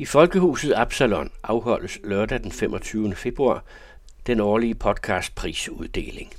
I 0.00 0.04
Folkehuset 0.04 0.74
Absalon 0.76 1.30
afholdes 1.42 1.98
lørdag 2.04 2.42
den 2.42 2.52
25. 2.52 3.14
februar 3.14 3.64
den 4.26 4.40
årlige 4.40 4.74
podcastprisuddeling. 4.74 6.32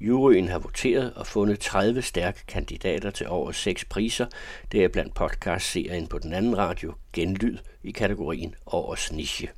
Juryen 0.00 0.48
har 0.48 0.58
voteret 0.58 1.14
og 1.14 1.26
fundet 1.26 1.60
30 1.60 2.02
stærke 2.02 2.46
kandidater 2.48 3.10
til 3.10 3.28
over 3.28 3.52
seks 3.52 3.84
priser, 3.84 4.26
blandt 4.70 5.14
podcastserien 5.14 6.06
på 6.06 6.18
den 6.18 6.32
anden 6.32 6.58
radio 6.58 6.94
Genlyd 7.12 7.58
i 7.82 7.90
kategorien 7.90 8.54
Årets 8.66 9.12
Niche. 9.12 9.48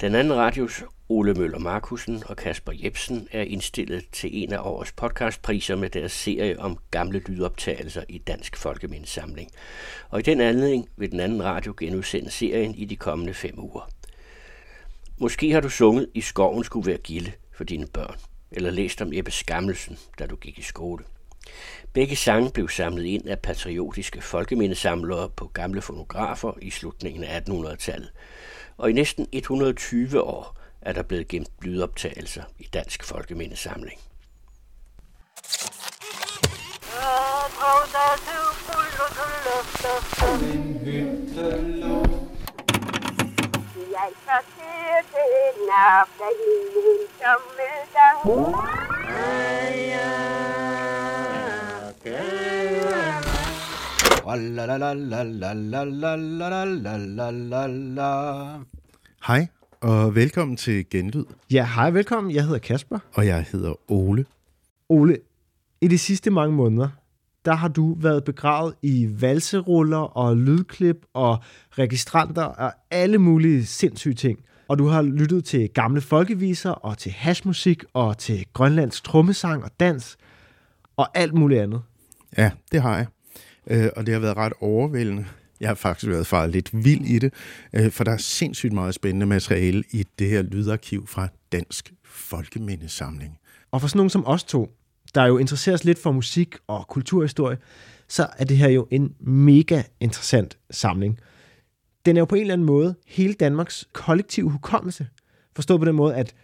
Den 0.00 0.14
anden 0.14 0.34
radios 0.34 0.82
Ole 1.12 1.34
Møller 1.34 1.58
Markusen 1.58 2.22
og 2.26 2.36
Kasper 2.36 2.72
Jebsen 2.82 3.28
er 3.32 3.42
indstillet 3.42 4.04
til 4.12 4.42
en 4.42 4.52
af 4.52 4.58
årets 4.58 4.92
podcastpriser 4.92 5.76
med 5.76 5.90
deres 5.90 6.12
serie 6.12 6.60
om 6.60 6.78
gamle 6.90 7.18
lydoptagelser 7.18 8.04
i 8.08 8.18
Dansk 8.18 8.56
Folkemindesamling. 8.56 9.50
Og 10.10 10.18
i 10.18 10.22
den 10.22 10.40
anledning 10.40 10.88
vil 10.96 11.10
den 11.10 11.20
anden 11.20 11.44
radio 11.44 11.74
genudsende 11.78 12.30
serien 12.30 12.74
i 12.74 12.84
de 12.84 12.96
kommende 12.96 13.34
fem 13.34 13.58
uger. 13.58 13.90
Måske 15.18 15.52
har 15.52 15.60
du 15.60 15.68
sunget 15.68 16.08
I 16.14 16.20
skoven 16.20 16.64
skulle 16.64 16.86
være 16.86 16.98
gilde 16.98 17.32
for 17.54 17.64
dine 17.64 17.86
børn, 17.86 18.16
eller 18.52 18.70
læst 18.70 19.02
om 19.02 19.12
Ebbe 19.12 19.30
Skammelsen, 19.30 19.98
da 20.18 20.26
du 20.26 20.36
gik 20.36 20.58
i 20.58 20.62
skole. 20.62 21.04
Begge 21.92 22.16
sange 22.16 22.50
blev 22.50 22.68
samlet 22.68 23.04
ind 23.04 23.28
af 23.28 23.38
patriotiske 23.38 24.20
folkemindesamlere 24.20 25.30
på 25.30 25.46
gamle 25.46 25.82
fonografer 25.82 26.52
i 26.62 26.70
slutningen 26.70 27.24
af 27.24 27.40
1800-tallet. 27.40 28.12
Og 28.76 28.90
i 28.90 28.92
næsten 28.92 29.26
120 29.32 30.22
år 30.22 30.61
er 30.82 30.92
der 30.92 31.02
blevet 31.02 31.28
gemt 31.28 31.50
lydoptagelser 31.62 32.42
i 32.58 32.64
Dansk 32.72 33.04
Folkemindesamling. 33.04 34.00
Jeg 43.92 44.10
til 45.10 45.70
aften 45.70 46.26
i 46.30 47.06
sommerdag. 47.18 48.14
Hej, 59.26 59.46
og 59.82 60.14
velkommen 60.14 60.56
til 60.56 60.90
Genlyd. 60.90 61.24
Ja, 61.50 61.68
hej, 61.74 61.90
velkommen. 61.90 62.34
Jeg 62.34 62.44
hedder 62.44 62.58
Kasper. 62.58 62.98
Og 63.14 63.26
jeg 63.26 63.46
hedder 63.52 63.92
Ole. 63.92 64.24
Ole, 64.88 65.18
i 65.80 65.88
de 65.88 65.98
sidste 65.98 66.30
mange 66.30 66.56
måneder, 66.56 66.88
der 67.44 67.54
har 67.54 67.68
du 67.68 67.94
været 67.94 68.24
begravet 68.24 68.74
i 68.82 69.08
valseruller 69.10 69.98
og 69.98 70.36
lydklip 70.36 70.96
og 71.14 71.38
registranter 71.70 72.42
og 72.42 72.72
alle 72.90 73.18
mulige 73.18 73.66
sindssyge 73.66 74.14
ting. 74.14 74.38
Og 74.68 74.78
du 74.78 74.86
har 74.86 75.02
lyttet 75.02 75.44
til 75.44 75.68
gamle 75.68 76.00
folkeviser 76.00 76.70
og 76.70 76.98
til 76.98 77.12
hashmusik 77.12 77.84
og 77.92 78.18
til 78.18 78.46
grønlandsk 78.52 79.04
trommesang 79.04 79.64
og 79.64 79.70
dans 79.80 80.16
og 80.96 81.18
alt 81.18 81.34
muligt 81.34 81.60
andet. 81.60 81.82
Ja, 82.38 82.50
det 82.72 82.82
har 82.82 82.96
jeg. 82.96 83.06
Øh, 83.66 83.88
og 83.96 84.06
det 84.06 84.14
har 84.14 84.20
været 84.20 84.36
ret 84.36 84.52
overvældende. 84.60 85.24
Jeg 85.62 85.70
har 85.70 85.74
faktisk 85.74 86.10
været 86.10 86.26
faret 86.26 86.50
lidt 86.50 86.84
vild 86.84 87.04
i 87.04 87.18
det, 87.18 87.34
øh, 87.72 87.90
for 87.90 88.04
der 88.04 88.12
er 88.12 88.16
sindssygt 88.16 88.72
meget 88.72 88.94
spændende 88.94 89.26
materiale 89.26 89.84
i 89.90 90.04
det 90.18 90.28
her 90.28 90.42
lydarkiv 90.42 91.06
fra 91.06 91.28
Dansk 91.52 91.92
Folkemindesamling. 92.04 93.38
Og 93.70 93.80
for 93.80 93.88
sådan 93.88 93.98
nogen 93.98 94.10
som 94.10 94.26
os 94.26 94.44
to, 94.44 94.70
der 95.14 95.26
jo 95.26 95.38
interesserer 95.38 95.74
os 95.74 95.84
lidt 95.84 95.98
for 95.98 96.12
musik 96.12 96.56
og 96.66 96.88
kulturhistorie, 96.88 97.58
så 98.08 98.26
er 98.38 98.44
det 98.44 98.56
her 98.56 98.68
jo 98.68 98.86
en 98.90 99.14
mega 99.20 99.82
interessant 100.00 100.58
samling. 100.70 101.18
Den 102.06 102.16
er 102.16 102.20
jo 102.20 102.24
på 102.24 102.34
en 102.34 102.40
eller 102.40 102.54
anden 102.54 102.66
måde 102.66 102.94
hele 103.06 103.34
Danmarks 103.34 103.88
kollektive 103.92 104.50
hukommelse. 104.50 105.06
Forstået 105.54 105.80
på 105.80 105.84
den 105.84 105.94
måde, 105.94 106.14
at 106.14 106.34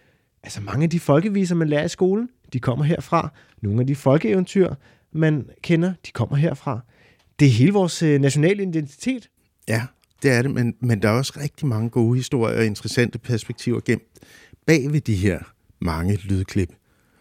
altså 0.42 0.60
mange 0.60 0.84
af 0.84 0.90
de 0.90 1.00
folkeviser, 1.00 1.54
man 1.54 1.68
lærer 1.68 1.84
i 1.84 1.88
skolen, 1.88 2.28
de 2.52 2.60
kommer 2.60 2.84
herfra. 2.84 3.32
Nogle 3.62 3.80
af 3.80 3.86
de 3.86 3.96
folkeeventyr, 3.96 4.74
man 5.12 5.50
kender, 5.62 5.92
de 6.06 6.10
kommer 6.10 6.36
herfra. 6.36 6.80
Det 7.38 7.46
er 7.46 7.52
hele 7.52 7.72
vores 7.72 8.02
øh, 8.02 8.20
nationale 8.20 8.62
identitet. 8.62 9.30
Ja, 9.68 9.82
det 10.22 10.30
er 10.30 10.42
det, 10.42 10.50
men, 10.50 10.74
men 10.80 11.02
der 11.02 11.08
er 11.08 11.12
også 11.12 11.32
rigtig 11.40 11.66
mange 11.66 11.90
gode 11.90 12.16
historier 12.16 12.58
og 12.58 12.66
interessante 12.66 13.18
perspektiver 13.18 13.80
gemt 13.84 14.02
bag 14.66 14.92
ved 14.92 15.00
de 15.00 15.14
her 15.14 15.38
mange 15.80 16.16
lydklip. 16.16 16.72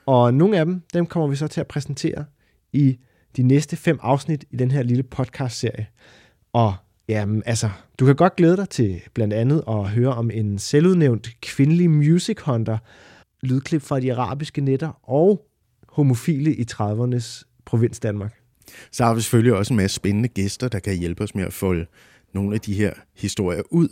Og 0.05 0.33
nogle 0.33 0.59
af 0.59 0.65
dem, 0.65 0.81
dem 0.93 1.05
kommer 1.05 1.27
vi 1.27 1.35
så 1.35 1.47
til 1.47 1.61
at 1.61 1.67
præsentere 1.67 2.25
i 2.73 2.97
de 3.37 3.43
næste 3.43 3.75
fem 3.75 3.99
afsnit 4.01 4.45
i 4.51 4.55
den 4.55 4.71
her 4.71 4.83
lille 4.83 5.03
podcast-serie. 5.03 5.87
Og 6.53 6.73
jamen, 7.07 7.43
altså, 7.45 7.69
du 7.99 8.05
kan 8.05 8.15
godt 8.15 8.35
glæde 8.35 8.57
dig 8.57 8.69
til 8.69 9.01
blandt 9.13 9.33
andet 9.33 9.63
at 9.67 9.89
høre 9.89 10.13
om 10.13 10.31
en 10.31 10.59
selvudnævnt 10.59 11.29
kvindelig 11.41 11.89
music 11.89 12.37
hunter, 12.45 12.77
lydklip 13.41 13.81
fra 13.81 13.99
de 13.99 14.13
arabiske 14.13 14.61
netter 14.61 15.09
og 15.09 15.45
homofile 15.89 16.55
i 16.55 16.65
30'ernes 16.71 17.43
provins 17.65 17.99
Danmark. 17.99 18.46
Så 18.91 19.05
har 19.05 19.13
vi 19.13 19.21
selvfølgelig 19.21 19.53
også 19.53 19.73
en 19.73 19.77
masse 19.77 19.95
spændende 19.95 20.29
gæster, 20.29 20.67
der 20.67 20.79
kan 20.79 20.97
hjælpe 20.97 21.23
os 21.23 21.35
med 21.35 21.43
at 21.43 21.53
folde 21.53 21.85
nogle 22.33 22.55
af 22.55 22.61
de 22.61 22.73
her 22.73 22.93
historier 23.15 23.61
ud, 23.71 23.87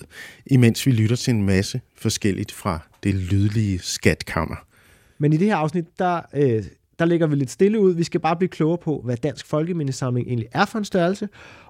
imens 0.45 0.85
vi 0.85 0.91
lytter 0.91 1.15
til 1.15 1.33
en 1.33 1.43
masse 1.43 1.81
forskelligt 1.95 2.51
fra 2.51 2.79
det 3.03 3.15
lydlige 3.15 3.79
skatkammer. 3.79 4.55
Men 5.17 5.33
i 5.33 5.37
det 5.37 5.47
her 5.47 5.55
afsnit, 5.55 5.85
der, 5.99 6.21
øh, 6.33 6.63
der 6.99 7.05
lægger 7.05 7.27
vi 7.27 7.35
lidt 7.35 7.51
stille 7.51 7.79
ud. 7.79 7.93
Vi 7.93 8.03
skal 8.03 8.19
bare 8.19 8.35
blive 8.35 8.49
klogere 8.49 8.77
på, 8.77 9.01
hvad 9.05 9.17
Dansk 9.17 9.45
Folkemindesamling 9.45 10.27
egentlig 10.27 10.47
er 10.51 10.65
for 10.65 10.79
en 10.79 10.85
størrelse, 10.85 11.29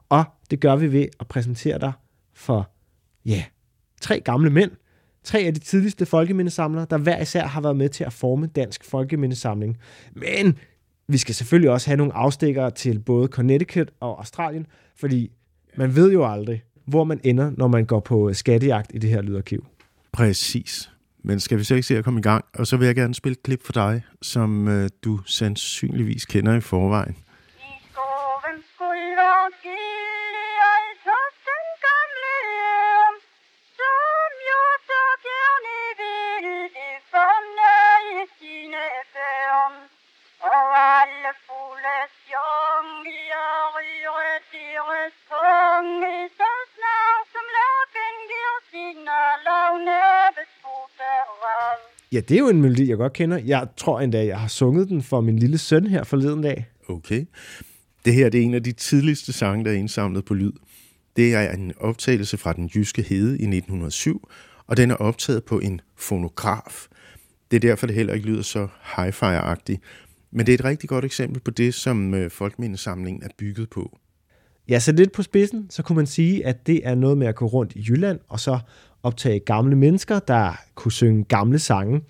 og 0.09 0.23
det 0.51 0.59
gør 0.59 0.75
vi 0.75 0.91
ved 0.91 1.07
at 1.19 1.27
præsentere 1.27 1.79
dig 1.79 1.91
for, 2.33 2.71
ja, 3.25 3.43
tre 4.01 4.19
gamle 4.19 4.49
mænd, 4.49 4.71
tre 5.23 5.39
af 5.39 5.53
de 5.53 5.59
tidligste 5.59 6.05
folkemindesamlere, 6.05 6.87
der 6.89 6.97
hver 6.97 7.21
især 7.21 7.45
har 7.45 7.61
været 7.61 7.75
med 7.75 7.89
til 7.89 8.03
at 8.03 8.13
forme 8.13 8.47
Dansk 8.47 8.85
Folkemindesamling. 8.85 9.77
Men 10.15 10.57
vi 11.07 11.17
skal 11.17 11.35
selvfølgelig 11.35 11.71
også 11.71 11.87
have 11.89 11.97
nogle 11.97 12.13
afstikkere 12.13 12.71
til 12.71 12.99
både 12.99 13.27
Connecticut 13.27 13.91
og 13.99 14.19
Australien, 14.19 14.67
fordi 14.95 15.31
man 15.75 15.95
ved 15.95 16.11
jo 16.11 16.31
aldrig, 16.31 16.63
hvor 16.85 17.03
man 17.03 17.19
ender, 17.23 17.51
når 17.57 17.67
man 17.67 17.85
går 17.85 17.99
på 17.99 18.29
øh, 18.29 18.35
skattejagt 18.35 18.91
i 18.93 18.97
det 18.97 19.09
her 19.09 19.21
lydarkiv. 19.21 19.65
Præcis. 20.11 20.91
Men 21.23 21.39
skal 21.39 21.57
vi 21.57 21.63
så 21.63 21.75
ikke 21.75 21.87
se 21.87 21.97
at 21.97 22.03
komme 22.03 22.19
i 22.19 22.23
gang? 22.23 22.45
Og 22.53 22.67
så 22.67 22.77
vil 22.77 22.85
jeg 22.85 22.95
gerne 22.95 23.15
spille 23.15 23.33
et 23.33 23.43
klip 23.43 23.63
for 23.63 23.73
dig, 23.73 24.01
som 24.21 24.67
øh, 24.67 24.89
du 25.03 25.19
sandsynligvis 25.25 26.25
kender 26.25 26.55
i 26.55 26.61
forvejen. 26.61 27.15
Ja, 52.15 52.19
det 52.19 52.35
er 52.35 52.39
jo 52.39 52.49
en 52.49 52.61
melodi, 52.61 52.89
jeg 52.89 52.97
godt 52.97 53.13
kender. 53.13 53.37
Jeg 53.37 53.67
tror 53.77 53.99
endda, 53.99 54.25
jeg 54.25 54.39
har 54.39 54.47
sunget 54.47 54.89
den 54.89 55.01
for 55.01 55.21
min 55.21 55.39
lille 55.39 55.57
søn 55.57 55.87
her 55.87 56.03
forleden 56.03 56.41
dag. 56.41 56.65
Okay. 56.87 57.25
Det 58.05 58.13
her 58.13 58.29
det 58.29 58.39
er 58.39 58.43
en 58.43 58.53
af 58.53 58.63
de 58.63 58.71
tidligste 58.71 59.33
sange, 59.33 59.65
der 59.65 59.71
er 59.71 59.75
indsamlet 59.75 60.25
på 60.25 60.33
lyd. 60.33 60.51
Det 61.15 61.33
er 61.33 61.51
en 61.51 61.73
optagelse 61.79 62.37
fra 62.37 62.53
den 62.53 62.69
jyske 62.75 63.01
hede 63.01 63.29
i 63.29 63.43
1907, 63.43 64.29
og 64.67 64.77
den 64.77 64.91
er 64.91 64.95
optaget 64.95 65.43
på 65.43 65.59
en 65.59 65.81
fonograf. 65.97 66.87
Det 67.51 67.57
er 67.57 67.61
derfor, 67.69 67.87
det 67.87 67.95
heller 67.95 68.13
ikke 68.13 68.27
lyder 68.27 68.41
så 68.41 68.67
hi-fi-agtigt. 68.97 69.79
Men 70.31 70.45
det 70.45 70.53
er 70.53 70.57
et 70.57 70.65
rigtig 70.65 70.89
godt 70.89 71.05
eksempel 71.05 71.41
på 71.41 71.51
det, 71.51 71.73
som 71.73 72.13
øh, 72.13 72.31
Folkemindesamlingen 72.31 73.23
er 73.23 73.29
bygget 73.37 73.69
på. 73.69 73.97
Ja, 74.69 74.79
så 74.79 74.91
lidt 74.91 75.11
på 75.11 75.23
spidsen, 75.23 75.67
så 75.69 75.83
kunne 75.83 75.95
man 75.95 76.05
sige, 76.05 76.45
at 76.45 76.67
det 76.67 76.87
er 76.87 76.95
noget 76.95 77.17
med 77.17 77.27
at 77.27 77.35
gå 77.35 77.45
rundt 77.45 77.73
i 77.75 77.85
Jylland, 77.89 78.19
og 78.29 78.39
så 78.39 78.59
optage 79.03 79.39
gamle 79.39 79.75
mennesker, 79.75 80.19
der 80.19 80.59
kunne 80.75 80.91
synge 80.91 81.23
gamle 81.23 81.59
sange. 81.59 82.01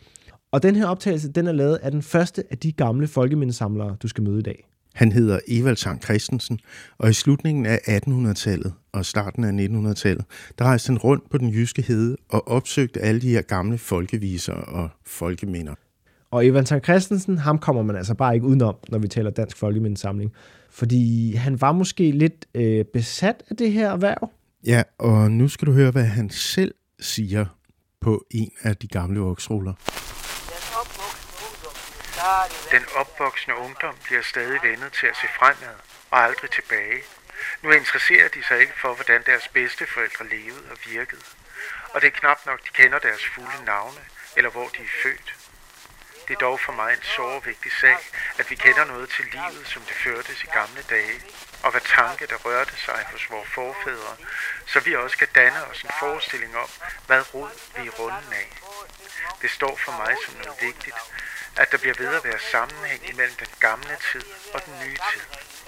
Og 0.52 0.64
den 0.64 0.76
her 0.76 0.88
optagelse, 0.88 1.32
den 1.32 1.48
er 1.48 1.52
lavet 1.52 1.76
af 1.76 1.92
den 1.92 2.02
første 2.02 2.44
af 2.52 2.58
de 2.58 2.72
gamle 2.72 3.08
folkemindesamlere, 3.08 3.98
du 4.04 4.08
skal 4.08 4.24
møde 4.24 4.40
i 4.40 4.44
dag. 4.44 4.68
Han 4.94 5.12
hedder 5.12 5.40
Evald 5.48 5.78
Sang 5.78 6.04
Christensen, 6.04 6.60
og 6.98 7.10
i 7.10 7.14
slutningen 7.14 7.66
af 7.66 7.80
1800-tallet 7.88 8.74
og 8.92 9.06
starten 9.06 9.44
af 9.44 9.66
1900-tallet, 9.66 10.26
der 10.60 10.66
rejste 10.66 10.90
han 10.90 10.98
rundt 10.98 11.30
på 11.30 11.38
den 11.38 11.50
jyske 11.50 11.82
hede 11.82 12.18
og 12.30 12.48
opsøgte 12.48 13.00
alle 13.00 13.22
de 13.22 13.30
her 13.30 13.42
gamle 13.42 13.78
folkeviser 13.78 14.54
og 14.54 14.90
folkeminder. 15.06 15.74
Og 16.32 16.46
Evald 16.46 16.66
Sang 16.66 16.84
Christensen, 16.84 17.38
ham 17.38 17.60
kommer 17.60 17.84
man 17.84 17.96
altså 17.96 18.14
bare 18.14 18.36
ikke 18.36 18.48
udenom, 18.48 18.76
når 18.90 18.98
vi 18.98 19.08
taler 19.08 19.30
dansk 19.30 19.58
folkemindesamling. 19.58 20.32
Fordi 20.80 21.36
han 21.36 21.62
var 21.62 21.72
måske 21.72 22.12
lidt 22.12 22.46
øh, 22.56 22.86
besat 22.86 23.44
af 23.50 23.58
det 23.58 23.72
her 23.72 23.90
erhverv. 23.92 24.32
Ja, 24.66 24.84
og 24.98 25.32
nu 25.32 25.48
skal 25.48 25.68
du 25.68 25.74
høre, 25.74 25.92
hvad 25.92 26.06
han 26.06 26.30
selv 26.30 26.76
siger 27.00 27.46
på 28.02 28.26
en 28.32 28.52
af 28.64 28.78
de 28.78 28.88
gamle 28.88 29.20
voksruller. 29.20 29.74
Den 32.72 32.84
opvoksende 33.02 33.56
ungdom 33.66 33.96
bliver 34.06 34.22
stadig 34.22 34.60
vendet 34.64 34.92
til 35.00 35.08
at 35.08 35.16
se 35.22 35.28
fremad 35.40 35.78
og 36.12 36.18
aldrig 36.28 36.50
tilbage, 36.52 37.00
Nu 37.64 37.72
interesserer 37.72 38.28
de 38.36 38.42
sig 38.48 38.58
ikke 38.64 38.78
for, 38.82 38.92
hvordan 38.96 39.22
deres 39.26 39.48
bedsteforældre 39.58 40.24
levede 40.36 40.66
og 40.72 40.78
virkede. 40.92 41.26
Og 41.94 42.02
det 42.02 42.08
er 42.08 42.16
knap 42.22 42.40
nok, 42.46 42.60
de 42.66 42.72
kender 42.82 43.00
deres 43.08 43.26
fulde 43.34 43.66
navne, 43.66 44.02
eller 44.38 44.52
hvor 44.56 44.68
de 44.76 44.82
er 44.90 44.94
født. 45.04 45.30
Det 46.28 46.34
er 46.34 46.40
dog 46.40 46.60
for 46.60 46.72
mig 46.72 46.94
en 46.94 47.04
så 47.04 47.40
vigtig 47.40 47.72
sag, 47.82 47.98
at 48.38 48.50
vi 48.50 48.56
kender 48.56 48.86
noget 48.86 49.10
til 49.10 49.26
livet, 49.26 49.68
som 49.68 49.82
det 49.82 49.96
førtes 50.04 50.44
i 50.44 50.48
gamle 50.48 50.82
dage, 50.90 51.22
og 51.64 51.72
hvad 51.72 51.82
tanke, 51.82 52.28
der 52.28 52.36
rørte 52.36 52.78
sig 52.86 53.06
hos 53.12 53.30
vores 53.30 53.50
forfædre, 53.50 54.16
så 54.68 54.80
vi 54.80 54.96
også 54.96 55.18
kan 55.18 55.28
danne 55.36 55.66
os 55.66 55.82
en 55.82 55.90
forestilling 56.00 56.58
om, 56.58 56.70
hvad 57.08 57.34
rod 57.34 57.50
vi 57.78 57.88
er 57.88 57.92
runden 57.92 58.34
af. 58.34 58.50
Det 59.42 59.52
står 59.52 59.80
for 59.86 59.92
mig 59.92 60.16
som 60.26 60.34
noget 60.34 60.62
vigtigt, 60.62 60.98
at 61.56 61.72
der 61.72 61.78
bliver 61.78 61.96
ved 61.98 62.16
at 62.16 62.24
være 62.24 62.40
sammenhæng 62.52 63.10
imellem 63.10 63.36
den 63.36 63.54
gamle 63.60 63.98
tid 64.12 64.26
og 64.54 64.66
den 64.66 64.74
nye 64.84 64.98
tid, 65.12 65.22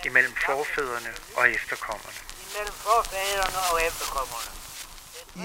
imellem 0.03 0.35
forfædrene 0.35 1.13
og 1.35 1.51
efterkommerne. 1.51 2.19
Imellem 2.51 2.73
forfædrene 2.73 3.59
og 3.71 3.83
efterkommerne. 3.87 4.66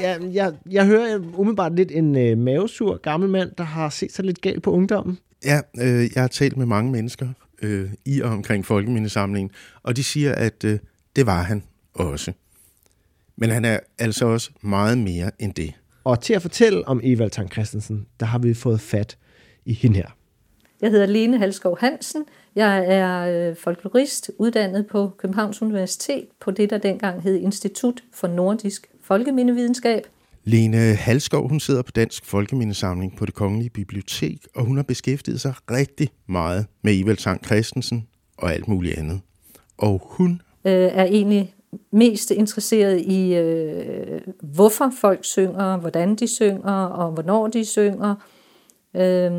Ja, 0.01 0.17
jeg, 0.33 0.55
jeg 0.71 0.87
hører 0.87 1.19
umiddelbart 1.35 1.75
lidt 1.75 1.91
en 1.91 2.17
øh, 2.17 2.39
mavesur 2.39 2.97
gammel 2.97 3.29
mand, 3.29 3.51
der 3.59 3.65
har 3.65 3.89
set 3.89 4.13
sig 4.13 4.25
lidt 4.25 4.41
galt 4.41 4.63
på 4.63 4.71
ungdommen. 4.71 5.19
Ja, 5.45 5.61
øh, 5.79 6.11
jeg 6.15 6.23
har 6.23 6.29
talt 6.29 6.57
med 6.57 6.67
mange 6.67 6.93
mennesker 6.93 7.29
øh, 7.63 7.91
i 8.05 8.21
og 8.21 8.31
omkring 8.31 8.67
Folkemindesamlingen, 8.67 9.51
og 9.83 9.97
de 9.97 10.05
siger, 10.05 10.35
at 10.35 10.65
øh, 10.65 10.79
det 11.17 11.27
var 11.27 11.43
han 11.43 11.63
også. 11.95 12.33
Men 13.37 13.51
han 13.51 13.65
er 13.65 13.79
altså 13.99 14.27
også 14.27 14.51
meget 14.61 14.99
mere 14.99 15.31
end 15.39 15.55
det. 15.55 15.73
Og 16.05 16.21
til 16.21 16.35
at 16.35 16.43
fortælle 16.43 16.89
om 16.89 17.01
Evald 17.03 17.31
Tang 17.31 17.53
Christensen, 17.53 18.07
der 18.21 18.27
har 18.27 18.39
vi 18.39 18.55
fået 18.55 18.81
fat 18.81 19.19
i 19.65 19.75
hende 19.75 19.97
her. 19.97 20.17
Jeg 20.81 20.91
hedder 20.91 21.07
Lene 21.07 21.39
Halskov 21.39 21.79
Hansen. 21.81 22.25
Jeg 22.55 22.85
er 22.87 23.49
øh, 23.51 23.57
folklorist, 23.57 24.31
uddannet 24.39 24.87
på 24.87 25.13
Københavns 25.19 25.63
Universitet 25.63 26.27
på 26.41 26.51
det, 26.51 26.71
der 26.71 26.79
dengang 26.79 27.23
hed 27.23 27.37
Institut 27.37 28.03
for 28.13 28.29
Nordisk 28.29 28.87
Folkemindevidenskab. 29.03 30.03
Lene 30.45 30.77
Halskov, 30.77 31.49
hun 31.49 31.61
sidder 31.61 31.83
på 31.83 31.93
Dansk 31.93 32.25
Folkemindesamling 32.25 33.17
på 33.17 33.27
det 33.27 33.35
Kongelige 33.35 33.71
Bibliotek, 33.71 34.47
og 34.55 34.65
hun 34.65 34.77
har 34.77 34.83
beskæftiget 34.83 35.41
sig 35.41 35.55
rigtig 35.71 36.09
meget 36.29 36.67
med 36.83 37.01
Evald 37.01 37.17
Tang 37.17 37.45
Christensen 37.45 38.09
og 38.39 38.53
alt 38.53 38.69
muligt 38.69 38.99
andet. 38.99 39.21
Og 39.79 40.03
hun 40.05 40.31
øh, 40.65 40.73
er 40.73 41.05
egentlig 41.05 41.55
mest 41.93 42.31
interesseret 42.31 43.01
i, 43.01 43.35
øh, 43.35 44.21
hvorfor 44.43 44.93
folk 45.01 45.25
synger, 45.25 45.77
hvordan 45.77 46.15
de 46.15 46.27
synger, 46.27 46.85
og 46.85 47.13
hvornår 47.13 47.47
de 47.49 47.65
synger, 47.65 48.15
øh, 48.97 49.33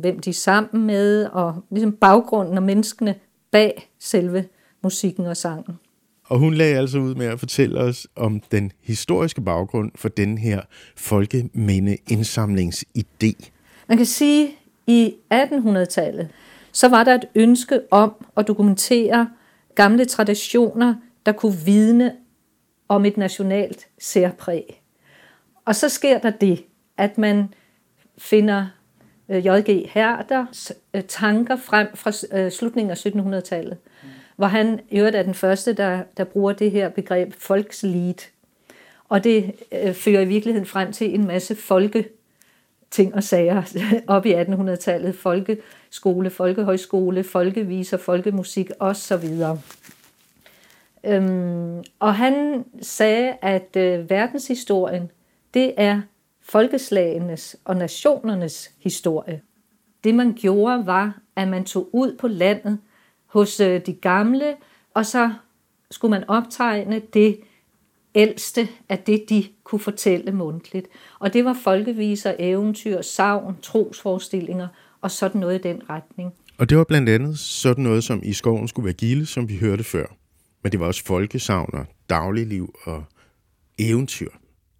hvem 0.00 0.18
de 0.18 0.30
er 0.30 0.34
sammen 0.34 0.86
med, 0.86 1.24
og 1.24 1.54
ligesom 1.70 1.92
baggrunden 1.92 2.56
og 2.56 2.62
menneskene 2.62 3.14
bag 3.50 3.90
selve 4.00 4.44
musikken 4.82 5.26
og 5.26 5.36
sangen. 5.36 5.78
Og 6.24 6.38
hun 6.38 6.54
lagde 6.54 6.78
altså 6.78 6.98
ud 6.98 7.14
med 7.14 7.26
at 7.26 7.38
fortælle 7.38 7.80
os 7.80 8.06
om 8.16 8.40
den 8.40 8.72
historiske 8.82 9.40
baggrund 9.40 9.90
for 9.94 10.08
den 10.08 10.38
her 10.38 10.60
folkeminde 10.96 11.96
indsamlingsidé. 12.10 13.50
Man 13.88 13.96
kan 13.96 14.06
sige, 14.06 14.46
at 14.46 14.52
i 14.86 15.14
1800-tallet, 15.32 16.28
så 16.72 16.88
var 16.88 17.04
der 17.04 17.14
et 17.14 17.24
ønske 17.34 17.80
om 17.90 18.12
at 18.36 18.48
dokumentere 18.48 19.28
gamle 19.74 20.04
traditioner, 20.04 20.94
der 21.26 21.32
kunne 21.32 21.56
vidne 21.64 22.12
om 22.88 23.04
et 23.04 23.16
nationalt 23.16 23.88
særpræg. 24.00 24.82
Og 25.64 25.74
så 25.74 25.88
sker 25.88 26.18
der 26.18 26.30
det, 26.30 26.64
at 26.96 27.18
man 27.18 27.54
finder 28.18 28.66
øh, 29.28 29.46
J.G. 29.46 29.90
Herders 29.90 30.72
øh, 30.94 31.02
tanker 31.02 31.56
frem 31.56 31.88
fra 31.94 32.38
øh, 32.38 32.52
slutningen 32.52 32.90
af 32.90 33.06
1700-tallet, 33.06 33.76
hvor 34.36 34.46
han 34.46 34.80
i 34.90 34.98
øvrigt 34.98 35.16
er 35.16 35.22
den 35.22 35.34
første, 35.34 35.72
der, 35.72 36.02
der 36.16 36.24
bruger 36.24 36.52
det 36.52 36.70
her 36.70 36.88
begreb 36.88 37.34
folkslied. 37.38 38.28
Og 39.08 39.24
det 39.24 39.52
øh, 39.72 39.94
fører 39.94 40.20
i 40.20 40.24
virkeligheden 40.24 40.66
frem 40.66 40.92
til 40.92 41.14
en 41.14 41.26
masse 41.26 41.56
folke 41.56 42.08
ting 42.90 43.14
og 43.14 43.22
sager 43.22 43.62
op 44.06 44.26
i 44.26 44.34
1800-tallet. 44.34 45.14
Folkeskole, 45.14 46.30
folkehøjskole, 46.30 47.24
folkeviser, 47.24 47.96
folkemusik 47.96 48.70
osv. 48.80 49.24
Øhm, 51.04 51.82
og 51.98 52.14
han 52.14 52.64
sagde, 52.82 53.34
at 53.42 53.76
øh, 53.76 54.10
verdenshistorien, 54.10 55.10
det 55.54 55.74
er 55.76 56.00
folkeslagenes 56.42 57.56
og 57.64 57.76
nationernes 57.76 58.70
historie. 58.78 59.40
Det 60.04 60.14
man 60.14 60.32
gjorde 60.32 60.86
var, 60.86 61.18
at 61.36 61.48
man 61.48 61.64
tog 61.64 61.88
ud 61.92 62.16
på 62.20 62.28
landet 62.28 62.78
hos 63.32 63.60
øh, 63.60 63.80
de 63.86 63.92
gamle, 63.92 64.54
og 64.94 65.06
så 65.06 65.32
skulle 65.90 66.10
man 66.10 66.24
optegne 66.28 67.02
det 67.14 67.40
ældste 68.14 68.68
af 68.88 68.98
det, 68.98 69.24
de 69.28 69.44
kunne 69.64 69.78
fortælle 69.78 70.32
mundtligt. 70.32 70.88
Og 71.18 71.32
det 71.32 71.44
var 71.44 71.56
folkeviser, 71.64 72.34
eventyr, 72.38 73.02
savn, 73.02 73.56
trosforestillinger 73.62 74.68
og 75.00 75.10
sådan 75.10 75.40
noget 75.40 75.58
i 75.58 75.68
den 75.68 75.90
retning. 75.90 76.32
Og 76.58 76.70
det 76.70 76.78
var 76.78 76.84
blandt 76.84 77.08
andet 77.08 77.38
sådan 77.38 77.84
noget 77.84 78.04
som 78.04 78.20
I 78.24 78.32
skoven 78.32 78.68
skulle 78.68 78.84
være 78.84 78.94
gilde, 78.94 79.26
som 79.26 79.48
vi 79.48 79.56
hørte 79.56 79.84
før. 79.84 80.06
Men 80.62 80.72
det 80.72 80.80
var 80.80 80.86
også 80.86 81.04
folkesavner, 81.04 81.84
dagligliv 82.10 82.74
og 82.84 83.04
eventyr. 83.78 84.28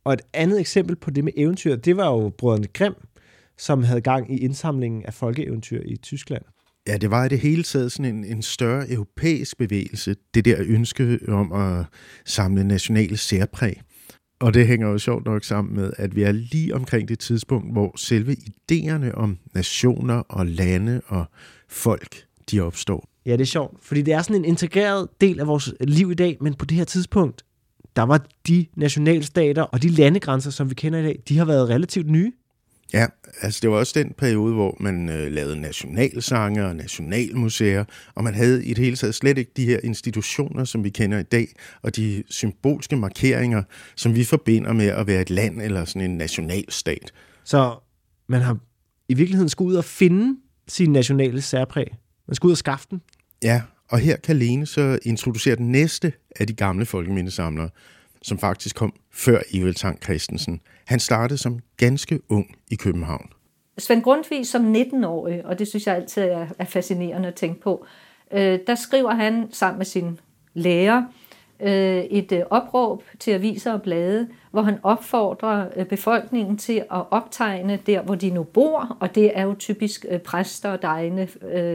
Og 0.05 0.12
et 0.12 0.22
andet 0.32 0.60
eksempel 0.60 0.96
på 0.96 1.10
det 1.10 1.25
med 1.25 1.32
eventyr, 1.37 1.76
det 1.76 1.96
var 1.96 2.06
jo 2.06 2.28
brødrene 2.28 2.66
Grimm, 2.66 2.94
som 3.58 3.82
havde 3.82 4.00
gang 4.00 4.32
i 4.34 4.38
indsamlingen 4.38 5.05
af 5.05 5.14
folkeeventyr 5.14 5.82
i 5.84 5.96
Tyskland. 5.96 6.43
Ja, 6.87 6.96
det 6.96 7.11
var 7.11 7.25
i 7.25 7.29
det 7.29 7.38
hele 7.38 7.62
taget 7.62 7.93
sådan 7.93 8.14
en, 8.14 8.25
en 8.25 8.43
større 8.43 8.90
europæisk 8.90 9.58
bevægelse, 9.58 10.17
det 10.34 10.44
der 10.44 10.56
ønske 10.61 11.19
om 11.29 11.52
at 11.52 11.84
samle 12.25 12.64
nationale 12.64 13.17
særpræg. 13.17 13.81
Og 14.40 14.55
det 14.55 14.67
hænger 14.67 14.88
jo 14.88 14.99
sjovt 14.99 15.25
nok 15.25 15.44
sammen 15.44 15.75
med, 15.75 15.93
at 15.96 16.17
vi 16.17 16.23
er 16.23 16.32
lige 16.32 16.75
omkring 16.75 17.08
det 17.08 17.19
tidspunkt, 17.19 17.73
hvor 17.73 17.96
selve 17.96 18.37
idéerne 18.37 19.12
om 19.14 19.38
nationer 19.55 20.14
og 20.14 20.46
lande 20.46 21.00
og 21.06 21.25
folk, 21.69 22.25
de 22.50 22.61
opstår. 22.61 23.08
Ja, 23.26 23.32
det 23.32 23.40
er 23.40 23.44
sjovt, 23.44 23.84
fordi 23.84 24.02
det 24.02 24.14
er 24.14 24.23
sådan 24.23 24.37
en 24.37 24.44
integreret 24.44 25.08
del 25.20 25.40
af 25.40 25.46
vores 25.46 25.75
liv 25.81 26.11
i 26.11 26.14
dag, 26.14 26.37
men 26.40 26.55
på 26.55 26.64
det 26.64 26.76
her 26.76 26.84
tidspunkt, 26.84 27.44
der 27.96 28.02
var 28.02 28.26
de 28.49 28.67
nationalstater 28.76 29.62
og 29.62 29.82
de 29.82 29.88
landegrænser, 29.88 30.50
som 30.50 30.70
vi 30.70 30.75
kender 30.75 30.99
i 30.99 31.02
dag, 31.02 31.23
de 31.29 31.38
har 31.38 31.44
været 31.44 31.69
relativt 31.69 32.11
nye. 32.11 32.32
Ja, 32.92 33.06
altså 33.40 33.60
det 33.62 33.70
var 33.70 33.76
også 33.76 33.92
den 33.96 34.14
periode, 34.18 34.54
hvor 34.54 34.76
man 34.80 35.08
øh, 35.08 35.32
lavede 35.32 35.60
nationalsange 35.60 36.66
og 36.66 36.76
nationalmuseer, 36.76 37.84
og 38.14 38.24
man 38.24 38.34
havde 38.34 38.64
i 38.64 38.68
det 38.68 38.84
hele 38.84 38.96
taget 38.96 39.14
slet 39.14 39.38
ikke 39.38 39.52
de 39.56 39.64
her 39.64 39.78
institutioner, 39.82 40.64
som 40.64 40.84
vi 40.84 40.90
kender 40.90 41.18
i 41.18 41.22
dag, 41.22 41.48
og 41.82 41.96
de 41.96 42.22
symbolske 42.30 42.96
markeringer, 42.96 43.62
som 43.96 44.14
vi 44.14 44.24
forbinder 44.24 44.72
med 44.72 44.86
at 44.86 45.06
være 45.06 45.20
et 45.20 45.30
land 45.30 45.62
eller 45.62 45.84
sådan 45.84 46.10
en 46.10 46.17
nationalstat. 46.17 47.12
Så 47.44 47.74
man 48.28 48.40
har 48.40 48.58
i 49.08 49.14
virkeligheden 49.14 49.48
skulle 49.48 49.69
ud 49.69 49.74
og 49.76 49.84
finde 49.84 50.36
sin 50.69 50.93
nationale 50.93 51.43
særpræg. 51.43 51.86
Man 52.28 52.34
skulle 52.34 52.50
ud 52.50 52.55
og 52.55 52.58
skaffe 52.58 52.86
den. 52.90 53.00
Ja, 53.43 53.62
og 53.88 53.98
her 53.98 54.17
kan 54.17 54.36
Lene 54.36 54.67
så 54.67 54.98
introducere 55.02 55.56
den 55.56 55.72
næste 55.72 56.12
af 56.36 56.46
de 56.46 56.52
gamle 56.55 56.86
folkemindesamlere, 56.86 57.69
som 58.22 58.38
faktisk 58.38 58.76
kom 58.76 58.94
før 59.10 59.41
Evil 59.55 59.74
Tang 59.74 60.02
Christensen. 60.02 60.60
Han 60.86 61.00
startede 61.00 61.38
som 61.38 61.60
ganske 61.76 62.20
ung 62.29 62.56
i 62.70 62.74
København. 62.74 63.31
Svend 63.79 64.02
Grundtvig 64.02 64.46
som 64.46 64.74
19-årig, 64.74 65.46
og 65.46 65.58
det 65.58 65.69
synes 65.69 65.86
jeg 65.86 65.94
altid 65.94 66.22
er 66.58 66.64
fascinerende 66.64 67.29
at 67.29 67.34
tænke 67.34 67.60
på, 67.60 67.86
øh, 68.32 68.58
der 68.67 68.74
skriver 68.74 69.14
han 69.14 69.48
sammen 69.52 69.79
med 69.79 69.86
sin 69.86 70.20
lærer 70.55 71.02
øh, 71.60 72.05
et 72.05 72.32
øh, 72.32 72.43
opråb 72.50 73.02
til 73.19 73.31
aviser 73.31 73.72
og 73.72 73.82
blade, 73.82 74.29
hvor 74.50 74.62
han 74.62 74.79
opfordrer 74.82 75.84
befolkningen 75.84 76.58
til 76.58 76.79
at 76.79 77.05
optegne 77.10 77.79
der, 77.86 78.02
hvor 78.02 78.14
de 78.14 78.31
nu 78.31 78.43
bor, 78.43 78.96
og 79.00 79.14
det 79.14 79.38
er 79.38 79.43
jo 79.43 79.55
typisk 79.58 80.06
præster 80.24 80.70
og 80.70 80.82
dejne, 80.82 81.29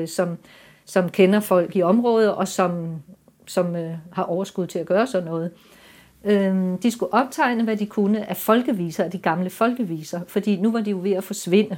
som, 0.08 0.38
som 0.86 1.10
kender 1.10 1.40
folk 1.40 1.76
i 1.76 1.82
området, 1.82 2.34
og 2.34 2.48
som, 2.48 2.96
som 3.46 3.76
har 4.12 4.24
overskud 4.24 4.68
til 4.68 4.80
at 4.80 4.86
gøre 4.86 5.08
sådan 5.08 5.28
noget. 5.28 5.52
Øhm, 6.24 6.78
de 6.78 6.92
skulle 6.92 7.14
optegne, 7.14 7.64
hvad 7.64 7.78
de 7.78 7.86
kunne 7.86 8.30
af 8.30 8.38
folkeviser, 8.38 9.04
af 9.04 9.12
de 9.12 9.18
gamle 9.18 9.50
folkeviser, 9.50 10.22
fordi 10.28 10.56
nu 10.56 10.72
var 10.72 10.82
de 10.82 10.92
jo 10.92 11.00
ved 11.02 11.12
at 11.12 11.24
forsvinde. 11.24 11.78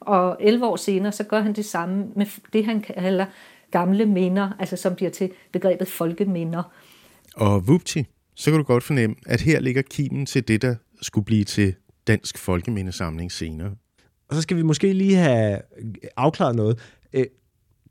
Og 0.00 0.36
11 0.40 0.66
år 0.66 0.76
senere, 0.76 1.12
så 1.12 1.24
gør 1.24 1.40
han 1.40 1.52
det 1.52 1.64
samme 1.64 2.06
med 2.16 2.26
det, 2.52 2.64
han 2.64 2.80
kalder 2.80 3.26
gamle 3.70 4.06
minder, 4.06 4.50
altså 4.58 4.76
som 4.76 4.94
bliver 4.94 5.10
til 5.10 5.30
begrebet 5.52 5.88
folkeminder. 5.88 6.62
Og 7.36 7.68
vupti, 7.68 8.04
så 8.34 8.50
kan 8.50 8.58
du 8.58 8.64
godt 8.64 8.84
fornemme, 8.84 9.16
at 9.26 9.40
her 9.40 9.60
ligger 9.60 9.82
kimen 9.82 10.26
til 10.26 10.48
det, 10.48 10.62
der 10.62 10.74
skulle 11.02 11.24
blive 11.24 11.44
til 11.44 11.74
Dansk 12.06 12.38
Folkemindesamling 12.38 13.32
senere. 13.32 13.70
Og 14.28 14.34
så 14.34 14.42
skal 14.42 14.56
vi 14.56 14.62
måske 14.62 14.92
lige 14.92 15.16
have 15.16 15.60
afklaret 16.16 16.56
noget. 16.56 16.78
Øh, 17.12 17.26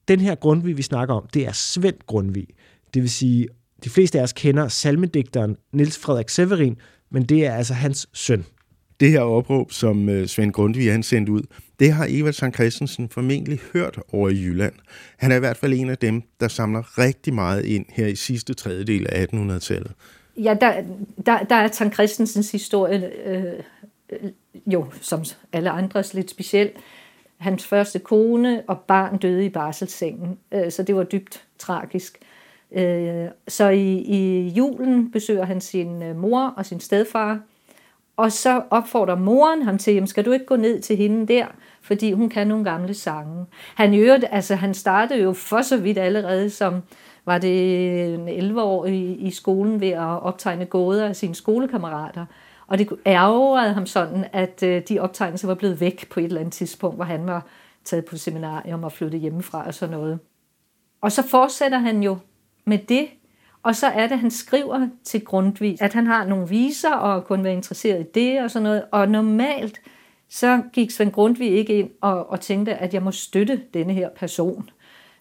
den 0.07 0.19
her 0.19 0.35
Grundtvig, 0.35 0.77
vi 0.77 0.81
snakker 0.81 1.15
om, 1.15 1.27
det 1.33 1.47
er 1.47 1.51
Svend 1.51 1.99
Grundtvig. 2.07 2.47
Det 2.93 3.01
vil 3.01 3.09
sige 3.09 3.47
de 3.83 3.89
fleste 3.89 4.19
af 4.19 4.23
os 4.23 4.33
kender 4.33 4.67
salmedigteren 4.67 5.57
Niels 5.71 5.97
Frederik 5.97 6.29
Severin, 6.29 6.77
men 7.11 7.23
det 7.23 7.45
er 7.45 7.55
altså 7.55 7.73
hans 7.73 8.09
søn. 8.13 8.45
det 8.99 9.11
her 9.11 9.21
opråb, 9.21 9.71
som 9.71 10.09
øh, 10.09 10.27
Svend 10.27 10.51
Grundtvig 10.51 10.91
han 10.91 11.03
sendte 11.03 11.31
ud, 11.31 11.41
det 11.79 11.93
har 11.93 12.07
Eva 12.09 12.31
Sankt 12.31 12.55
Christensen 12.55 13.09
formentlig 13.09 13.59
hørt 13.73 13.99
over 14.11 14.29
i 14.29 14.33
Jylland. 14.33 14.73
Han 15.17 15.31
er 15.31 15.35
i 15.35 15.39
hvert 15.39 15.57
fald 15.57 15.73
en 15.73 15.89
af 15.89 15.97
dem, 15.97 16.21
der 16.39 16.47
samler 16.47 16.97
rigtig 16.97 17.33
meget 17.33 17.65
ind 17.65 17.85
her 17.89 18.07
i 18.07 18.15
sidste 18.15 18.53
tredjedel 18.53 19.07
af 19.09 19.25
1800-tallet. 19.25 19.91
Ja, 20.37 20.55
der, 20.61 20.83
der, 21.25 21.43
der 21.43 21.55
er 21.55 21.71
Sankt 21.71 21.93
Christensens 21.93 22.51
historie 22.51 23.11
øh, 23.25 23.59
jo, 24.65 24.85
som 25.01 25.23
alle 25.53 25.69
andres, 25.69 26.13
lidt 26.13 26.29
speciel. 26.29 26.71
Hans 27.37 27.65
første 27.65 27.99
kone 27.99 28.63
og 28.67 28.79
barn 28.79 29.17
døde 29.17 29.45
i 29.45 29.49
barselssengen, 29.49 30.37
øh, 30.51 30.71
så 30.71 30.83
det 30.83 30.95
var 30.95 31.03
dybt 31.03 31.43
tragisk. 31.59 32.17
Øh, 32.73 33.27
så 33.47 33.69
i, 33.69 33.97
i 33.97 34.47
julen 34.47 35.11
besøger 35.11 35.45
han 35.45 35.61
sin 35.61 36.03
øh, 36.03 36.15
mor 36.15 36.53
og 36.57 36.65
sin 36.65 36.79
stedfar, 36.79 37.39
og 38.17 38.31
så 38.31 38.61
opfordrer 38.69 39.15
moren 39.15 39.61
ham 39.61 39.77
til, 39.77 39.93
jamen 39.93 40.07
skal 40.07 40.25
du 40.25 40.31
ikke 40.31 40.45
gå 40.45 40.55
ned 40.55 40.81
til 40.81 40.97
hende 40.97 41.33
der, 41.33 41.45
fordi 41.81 42.11
hun 42.11 42.29
kan 42.29 42.47
nogle 42.47 42.63
gamle 42.63 42.93
sange. 42.93 43.45
Han, 43.75 43.93
øvrigt, 43.93 44.25
altså, 44.31 44.55
han 44.55 44.73
startede 44.73 45.21
jo 45.21 45.33
for 45.33 45.61
så 45.61 45.77
vidt 45.77 45.97
allerede 45.97 46.49
som, 46.49 46.81
var 47.25 47.37
det 47.37 48.37
11 48.37 48.61
år 48.61 48.85
i, 48.85 49.13
i 49.13 49.31
skolen 49.31 49.81
ved 49.81 49.89
at 49.89 50.21
optegne 50.21 50.65
gåder 50.65 51.07
af 51.07 51.15
sine 51.15 51.35
skolekammerater. 51.35 52.25
Og 52.67 52.77
det 52.77 52.89
ærgerede 53.05 53.73
ham 53.73 53.85
sådan, 53.85 54.25
at 54.33 54.63
øh, 54.63 54.81
de 54.89 54.99
optegnelser 54.99 55.47
var 55.47 55.55
blevet 55.55 55.81
væk 55.81 56.09
på 56.09 56.19
et 56.19 56.23
eller 56.23 56.39
andet 56.39 56.53
tidspunkt, 56.53 56.95
hvor 56.95 57.05
han 57.05 57.27
var 57.27 57.45
taget 57.83 58.05
på 58.05 58.17
seminarium 58.17 58.83
og 58.83 58.91
flyttet 58.91 59.19
hjemmefra 59.19 59.67
og 59.67 59.73
sådan 59.73 59.97
noget. 59.97 60.19
Og 61.01 61.11
så 61.11 61.27
fortsætter 61.27 61.77
han 61.77 62.03
jo 62.03 62.17
med 62.65 62.77
det, 62.77 63.07
og 63.63 63.75
så 63.75 63.87
er 63.87 64.07
det, 64.07 64.11
at 64.11 64.19
han 64.19 64.31
skriver 64.31 64.87
til 65.03 65.25
Grundtvig, 65.25 65.81
at 65.81 65.93
han 65.93 66.07
har 66.07 66.25
nogle 66.25 66.49
viser 66.49 66.93
og 66.93 67.25
kun 67.25 67.43
være 67.43 67.53
interesseret 67.53 67.99
i 67.99 68.11
det 68.13 68.41
og 68.41 68.51
sådan 68.51 68.63
noget. 68.63 68.83
Og 68.91 69.09
normalt 69.09 69.81
så 70.29 70.61
gik 70.73 70.91
Svend 70.91 71.11
Grundtvig 71.11 71.51
ikke 71.51 71.79
ind 71.79 71.89
og, 72.01 72.29
og 72.29 72.41
tænkte, 72.41 72.75
at 72.75 72.93
jeg 72.93 73.03
må 73.03 73.11
støtte 73.11 73.61
denne 73.73 73.93
her 73.93 74.09
person. 74.15 74.69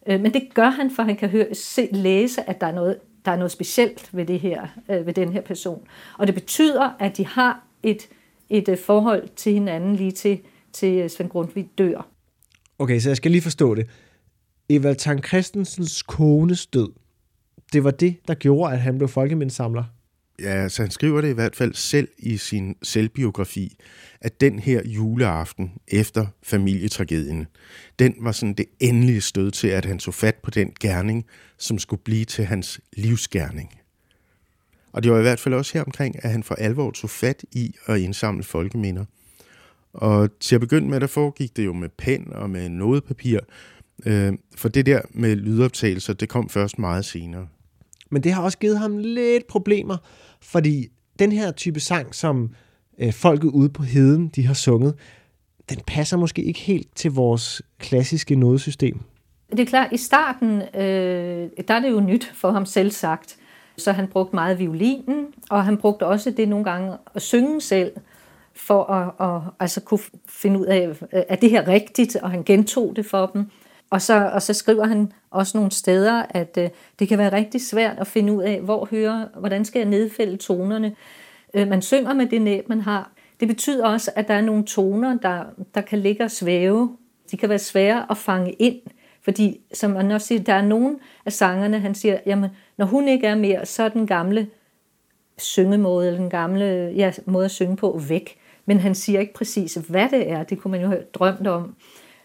Øh, 0.07 0.21
men 0.21 0.33
det 0.35 0.55
gør 0.55 0.71
han, 0.71 0.91
for 0.91 1.03
han 1.03 1.17
kan 1.17 1.29
høre, 1.29 1.55
se, 1.55 1.89
læse, 1.93 2.49
at 2.51 2.61
der 2.61 2.67
er, 2.67 2.73
noget, 2.73 2.99
der 3.25 3.33
er 3.33 3.37
noget 3.37 3.51
specielt 3.51 4.11
ved, 4.13 4.27
det 4.27 4.41
her, 4.41 4.67
øh, 4.91 5.07
ved 5.07 5.15
den 5.15 5.33
her 5.33 5.41
person. 5.41 5.87
Og 6.19 6.27
det 6.27 6.35
betyder, 6.35 6.91
at 6.99 7.17
de 7.17 7.27
har 7.27 7.65
et, 7.83 8.09
et 8.51 8.69
øh, 8.69 8.79
forhold 8.79 9.29
til 9.37 9.53
hinanden 9.53 9.97
lige 9.97 10.13
til, 10.13 10.41
til 10.73 11.11
Svend 11.11 11.31
Grundtvig 11.31 11.71
dør. 11.79 12.07
Okay, 12.79 12.99
så 12.99 13.11
jeg 13.11 13.17
skal 13.17 13.31
lige 13.31 13.43
forstå 13.43 13.75
det. 13.75 13.87
Evald 14.69 14.97
Tang 14.97 15.25
Christensens 15.25 16.03
kones 16.03 16.67
død, 16.67 16.89
det 17.73 17.85
var 17.85 17.91
det, 17.91 18.17
der 18.29 18.35
gjorde, 18.35 18.73
at 18.73 18.81
han 18.81 18.99
blev 18.99 19.09
folkemindsamler? 19.09 19.85
Ja, 20.41 20.69
så 20.69 20.83
han 20.83 20.91
skriver 20.91 21.21
det 21.21 21.31
i 21.31 21.35
hvert 21.35 21.57
fald 21.57 21.75
selv 21.75 22.09
i 22.19 22.37
sin 22.37 22.77
selvbiografi, 22.83 23.77
at 24.21 24.41
den 24.41 24.59
her 24.59 24.83
juleaften 24.85 25.73
efter 25.89 26.27
familietragedien, 26.43 27.47
den 27.99 28.15
var 28.21 28.33
sådan 28.33 28.55
det 28.55 28.67
endelige 28.81 29.21
stød 29.21 29.51
til, 29.51 29.69
at 29.69 29.85
han 29.85 29.99
tog 29.99 30.15
fat 30.15 30.35
på 30.35 30.51
den 30.51 30.73
gerning, 30.81 31.27
som 31.59 31.79
skulle 31.79 32.03
blive 32.03 32.25
til 32.25 32.45
hans 32.45 32.81
livsgerning. 32.93 33.71
Og 34.93 35.03
det 35.03 35.13
var 35.13 35.19
i 35.19 35.23
hvert 35.23 35.41
fald 35.41 35.55
også 35.55 35.73
her 35.75 35.85
omkring, 35.85 36.25
at 36.25 36.31
han 36.31 36.43
for 36.43 36.55
alvor 36.55 36.91
tog 36.91 37.11
fat 37.11 37.45
i 37.53 37.75
at 37.87 37.99
indsamle 37.99 38.43
folkeminder. 38.43 39.05
Og 39.93 40.39
til 40.41 40.55
at 40.55 40.61
begynde 40.61 40.89
med, 40.89 41.01
der 41.01 41.07
foregik 41.07 41.57
det 41.57 41.65
jo 41.65 41.73
med 41.73 41.89
pen 41.89 42.33
og 42.33 42.51
med 42.51 42.69
nodepapir, 42.69 43.41
øh, 44.07 44.33
for 44.57 44.69
det 44.69 44.87
der 44.87 45.01
med 45.11 45.37
lydoptagelser, 45.37 46.13
det 46.13 46.29
kom 46.29 46.49
først 46.49 46.79
meget 46.79 47.05
senere. 47.05 47.47
Men 48.13 48.23
det 48.23 48.33
har 48.33 48.43
også 48.43 48.59
givet 48.59 48.79
ham 48.79 48.99
lidt 48.99 49.47
problemer, 49.47 49.97
fordi 50.43 50.89
den 51.19 51.33
her 51.33 51.51
type 51.51 51.81
sang, 51.81 52.15
som 52.15 52.51
øh, 52.99 53.13
folket 53.13 53.49
ude 53.49 53.69
på 53.69 53.83
heden, 53.83 54.29
de 54.29 54.47
har 54.47 54.55
sunget, 54.55 54.95
den 55.71 55.79
passer 55.87 56.17
måske 56.17 56.43
ikke 56.43 56.61
helt 56.61 56.97
til 56.97 57.11
vores 57.13 57.63
klassiske 57.79 58.37
nodesystem. 58.37 59.01
Det 59.51 59.61
er 59.61 59.65
klart, 59.65 59.93
i 59.93 59.97
starten, 59.97 60.63
øh, 60.63 61.51
der 61.69 61.75
er 61.75 61.81
det 61.81 61.91
jo 61.91 62.01
nyt 62.01 62.33
for 62.35 62.51
ham 62.51 62.67
selv 62.67 62.91
sagt. 62.91 63.37
Så 63.77 63.93
han 63.93 64.09
brugte 64.09 64.37
meget 64.37 64.59
violinen, 64.59 65.27
og 65.51 65.65
han 65.65 65.77
brugte 65.77 66.07
også 66.07 66.31
det 66.31 66.49
nogle 66.49 66.65
gange 66.65 66.97
at 67.15 67.23
synge 67.23 67.61
selv, 67.61 67.93
for 68.55 68.85
at, 68.85 69.29
at 69.29 69.43
altså 69.61 69.81
kunne 69.81 70.01
finde 70.29 70.61
ud 70.61 70.65
af, 70.65 70.89
øh, 70.89 70.97
er 71.13 71.37
det 71.37 71.51
her 71.51 71.69
rigtigt, 71.69 72.17
og 72.17 72.31
han 72.31 72.43
gentog 72.43 72.97
det 72.97 73.07
for 73.07 73.27
dem. 73.27 73.47
Og 73.93 74.03
så, 74.03 74.31
og 74.33 74.43
så 74.43 74.55
skriver 74.55 74.87
han 74.87 75.13
også 75.31 75.59
nogle 75.59 75.73
steder, 75.73 76.23
at 76.31 76.59
øh, 76.59 76.69
det 76.99 77.09
kan 77.09 77.19
være 77.19 77.33
rigtig 77.33 77.67
svært 77.67 77.99
at 77.99 78.07
finde 78.07 78.33
ud 78.33 78.43
af, 78.43 78.61
hvor 78.61 78.89
hører, 78.91 79.27
hvordan 79.39 79.65
skal 79.65 79.79
jeg 79.79 79.89
nedfælde 79.89 80.37
tonerne. 80.37 80.95
Øh, 81.55 81.69
man 81.69 81.83
synger 81.83 82.13
med 82.15 82.27
det 82.27 82.43
næb, 82.43 82.69
man 82.69 82.81
har. 82.81 83.13
Det 83.41 83.49
betyder 83.49 83.87
også, 83.87 84.11
at 84.17 84.29
der 84.29 84.35
er 84.35 84.41
nogle 84.41 84.65
toner, 84.65 85.19
der, 85.19 85.45
der 85.75 85.81
kan 85.81 85.99
ligge 85.99 86.25
og 86.25 86.31
svæve. 86.31 86.97
De 87.31 87.37
kan 87.37 87.49
være 87.49 87.59
svære 87.59 88.07
at 88.11 88.17
fange 88.17 88.53
ind, 88.53 88.81
fordi 89.23 89.61
som 89.75 89.91
man 89.91 90.11
også 90.11 90.27
siger, 90.27 90.43
der 90.43 90.55
er 90.55 90.63
nogen 90.63 90.99
af 91.27 91.33
sangerne, 91.33 91.79
han 91.79 91.95
siger, 91.95 92.19
jamen, 92.27 92.51
når 92.77 92.87
hun 92.87 93.09
ikke 93.09 93.27
er 93.27 93.35
mere, 93.35 93.67
så 93.67 93.83
er 93.83 93.89
den 93.89 94.07
gamle 94.07 94.49
syngemåde, 95.39 96.07
eller 96.07 96.21
den 96.21 96.31
gamle 96.31 96.93
ja, 96.97 97.13
måde 97.27 97.45
at 97.45 97.51
synge 97.51 97.77
på 97.77 98.01
væk. 98.09 98.39
Men 98.67 98.81
han 98.81 98.95
siger 98.95 99.21
ikke 99.21 99.35
præcis, 99.35 99.75
hvad 99.75 100.09
det 100.09 100.31
er. 100.31 100.43
Det 100.43 100.59
kunne 100.59 100.71
man 100.71 100.81
jo 100.81 100.89
have 100.89 101.03
drømt 101.15 101.47
om. 101.47 101.75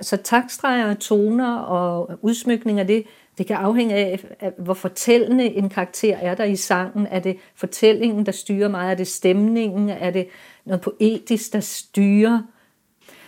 Så 0.01 0.17
takstreger, 0.17 0.93
toner 0.93 1.55
og 1.55 2.19
udsmykning 2.21 2.79
af 2.79 2.87
det, 2.87 3.03
det 3.37 3.47
kan 3.47 3.55
afhænge 3.55 3.95
af, 3.95 4.19
hvor 4.57 4.73
fortællende 4.73 5.45
en 5.45 5.69
karakter 5.69 6.17
er 6.17 6.35
der 6.35 6.43
i 6.43 6.55
sangen. 6.55 7.07
Er 7.07 7.19
det 7.19 7.37
fortællingen, 7.55 8.25
der 8.25 8.31
styrer 8.31 8.67
meget? 8.67 8.91
Er 8.91 8.95
det 8.95 9.07
stemningen? 9.07 9.89
Er 9.89 10.11
det 10.11 10.27
noget 10.65 10.81
poetisk, 10.81 11.53
der 11.53 11.59
styrer? 11.59 12.41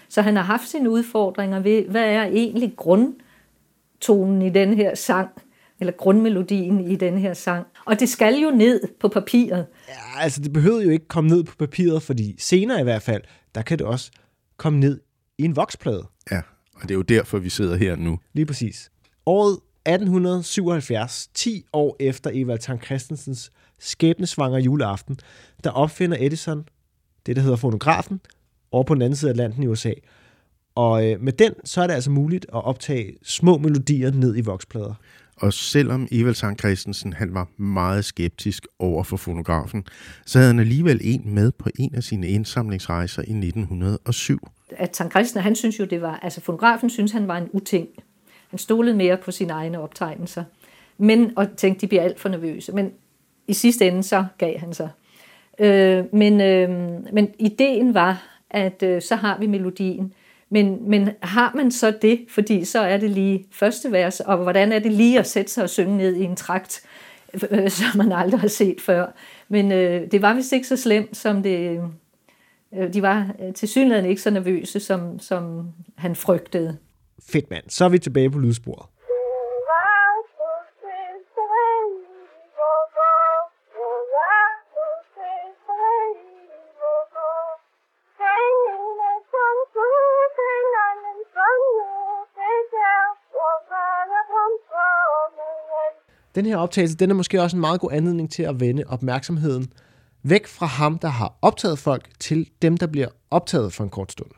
Så 0.09 0.21
han 0.21 0.35
har 0.35 0.43
haft 0.43 0.69
sine 0.69 0.89
udfordringer 0.89 1.59
ved, 1.59 1.83
hvad 1.83 2.05
er 2.05 2.23
egentlig 2.23 2.73
grundtonen 2.77 4.41
i 4.41 4.49
den 4.49 4.73
her 4.73 4.95
sang? 4.95 5.29
Eller 5.79 5.91
grundmelodien 5.91 6.91
i 6.91 6.95
den 6.95 7.17
her 7.17 7.33
sang. 7.33 7.67
Og 7.85 7.99
det 7.99 8.09
skal 8.09 8.35
jo 8.35 8.51
ned 8.51 8.81
på 8.99 9.07
papiret. 9.07 9.65
Ja, 9.88 10.21
altså 10.21 10.41
det 10.41 10.53
behøver 10.53 10.81
jo 10.81 10.89
ikke 10.89 11.07
komme 11.07 11.29
ned 11.29 11.43
på 11.43 11.55
papiret, 11.55 12.03
fordi 12.03 12.35
senere 12.39 12.79
i 12.79 12.83
hvert 12.83 13.01
fald, 13.01 13.21
der 13.55 13.61
kan 13.61 13.79
det 13.79 13.88
også 13.88 14.11
komme 14.57 14.79
ned 14.79 14.99
i 15.38 15.43
en 15.43 15.55
voksplade. 15.55 16.07
Ja, 16.31 16.41
og 16.81 16.89
det 16.89 16.91
er 16.91 16.95
jo 16.95 17.01
derfor, 17.01 17.39
vi 17.39 17.50
sidder 17.50 17.75
her 17.75 17.95
nu. 17.95 18.19
Lige 18.33 18.45
præcis. 18.45 18.91
Året 19.25 19.53
1877, 19.53 21.29
10 21.33 21.65
år 21.74 21.95
efter 22.00 22.29
Evald 22.33 22.59
Tang 22.59 22.83
Christensens 22.83 23.51
skæbnesvanger 23.79 24.59
juleaften, 24.59 25.19
der 25.63 25.69
opfinder 25.69 26.17
Edison 26.19 26.65
det, 27.25 27.36
der 27.36 27.41
hedder 27.41 27.55
fonografen, 27.55 28.21
over 28.71 28.83
på 28.83 28.93
den 28.93 29.01
anden 29.01 29.15
side 29.15 29.29
af 29.29 29.33
Atlanten 29.33 29.63
i 29.63 29.67
USA. 29.67 29.93
Og 30.75 31.07
øh, 31.07 31.21
med 31.21 31.33
den, 31.33 31.53
så 31.63 31.81
er 31.81 31.88
det 31.88 31.93
altså 31.93 32.12
muligt 32.12 32.45
at 32.45 32.65
optage 32.65 33.13
små 33.24 33.57
melodier 33.57 34.12
ned 34.12 34.38
i 34.38 34.41
voksplader. 34.41 34.93
Og 35.36 35.53
selvom 35.53 36.07
Evald 36.12 36.36
Tang 36.36 36.59
Christensen 36.59 37.13
han 37.13 37.33
var 37.33 37.48
meget 37.57 38.05
skeptisk 38.05 38.67
over 38.79 39.03
for 39.03 39.17
fonografen, 39.17 39.83
så 40.25 40.39
havde 40.39 40.50
han 40.50 40.59
alligevel 40.59 41.00
en 41.03 41.33
med 41.33 41.51
på 41.51 41.69
en 41.79 41.95
af 41.95 42.03
sine 42.03 42.27
indsamlingsrejser 42.27 43.21
i 43.21 43.31
1907 43.31 44.39
at 44.77 44.95
Sankt 44.95 45.13
Christen, 45.13 45.41
han 45.41 45.55
synes 45.55 45.79
jo, 45.79 45.85
det 45.85 46.01
var, 46.01 46.19
altså 46.21 46.41
fotografen 46.41 46.89
synes, 46.89 47.11
han 47.11 47.27
var 47.27 47.38
en 47.38 47.49
uting. 47.53 47.88
Han 48.49 48.59
stolede 48.59 48.95
mere 48.95 49.17
på 49.17 49.31
sine 49.31 49.53
egne 49.53 49.79
optegnelser. 49.79 50.43
Men, 50.97 51.33
og 51.35 51.47
tænkte, 51.57 51.81
de 51.81 51.88
bliver 51.88 52.03
alt 52.03 52.19
for 52.19 52.29
nervøse. 52.29 52.71
Men 52.71 52.91
i 53.47 53.53
sidste 53.53 53.88
ende, 53.88 54.03
så 54.03 54.25
gav 54.38 54.59
han 54.59 54.73
sig. 54.73 54.89
Øh, 55.59 56.05
men, 56.13 56.41
øh, 56.41 56.69
men 57.13 57.29
ideen 57.39 57.93
var, 57.93 58.39
at 58.49 58.83
øh, 58.83 59.01
så 59.01 59.15
har 59.15 59.38
vi 59.39 59.47
melodien. 59.47 60.13
Men, 60.49 60.89
men 60.89 61.09
har 61.21 61.51
man 61.55 61.71
så 61.71 61.93
det, 62.01 62.25
fordi 62.29 62.65
så 62.65 62.79
er 62.79 62.97
det 62.97 63.09
lige 63.09 63.45
første 63.51 63.91
vers, 63.91 64.19
og 64.19 64.38
hvordan 64.38 64.71
er 64.71 64.79
det 64.79 64.91
lige 64.91 65.19
at 65.19 65.27
sætte 65.27 65.51
sig 65.51 65.63
og 65.63 65.69
synge 65.69 65.97
ned 65.97 66.15
i 66.15 66.23
en 66.23 66.35
trakt, 66.35 66.81
øh, 67.51 67.69
som 67.69 67.97
man 67.97 68.11
aldrig 68.11 68.39
har 68.39 68.47
set 68.47 68.81
før. 68.81 69.05
Men 69.49 69.71
øh, 69.71 70.11
det 70.11 70.21
var 70.21 70.33
vist 70.33 70.53
ikke 70.53 70.67
så 70.67 70.77
slemt, 70.77 71.17
som 71.17 71.43
det, 71.43 71.81
de 72.71 73.01
var 73.01 73.35
øh, 73.39 73.53
til 73.53 73.67
synligheden 73.67 74.09
ikke 74.09 74.21
så 74.21 74.29
nervøse, 74.29 74.79
som, 74.79 75.19
som 75.19 75.71
han 75.97 76.15
frygtede. 76.15 76.77
Fedt 77.31 77.49
mand. 77.49 77.63
Så 77.69 77.85
er 77.85 77.89
vi 77.89 77.99
tilbage 77.99 78.29
på 78.29 78.39
lydsporet. 78.39 78.85
Den 96.35 96.45
her 96.45 96.57
optagelse, 96.57 96.97
den 96.97 97.09
er 97.09 97.13
måske 97.13 97.41
også 97.41 97.57
en 97.57 97.61
meget 97.61 97.81
god 97.81 97.91
anledning 97.91 98.31
til 98.31 98.43
at 98.43 98.59
vende 98.59 98.83
opmærksomheden 98.88 99.73
væk 100.23 100.47
fra 100.47 100.65
ham, 100.65 100.97
der 100.97 101.07
har 101.07 101.38
optaget 101.41 101.79
folk, 101.79 102.09
til 102.19 102.49
dem, 102.61 102.77
der 102.77 102.88
bliver 102.88 103.07
optaget 103.31 103.73
for 103.73 103.83
en 103.83 103.89
kort 103.89 104.11
stund. 104.11 104.29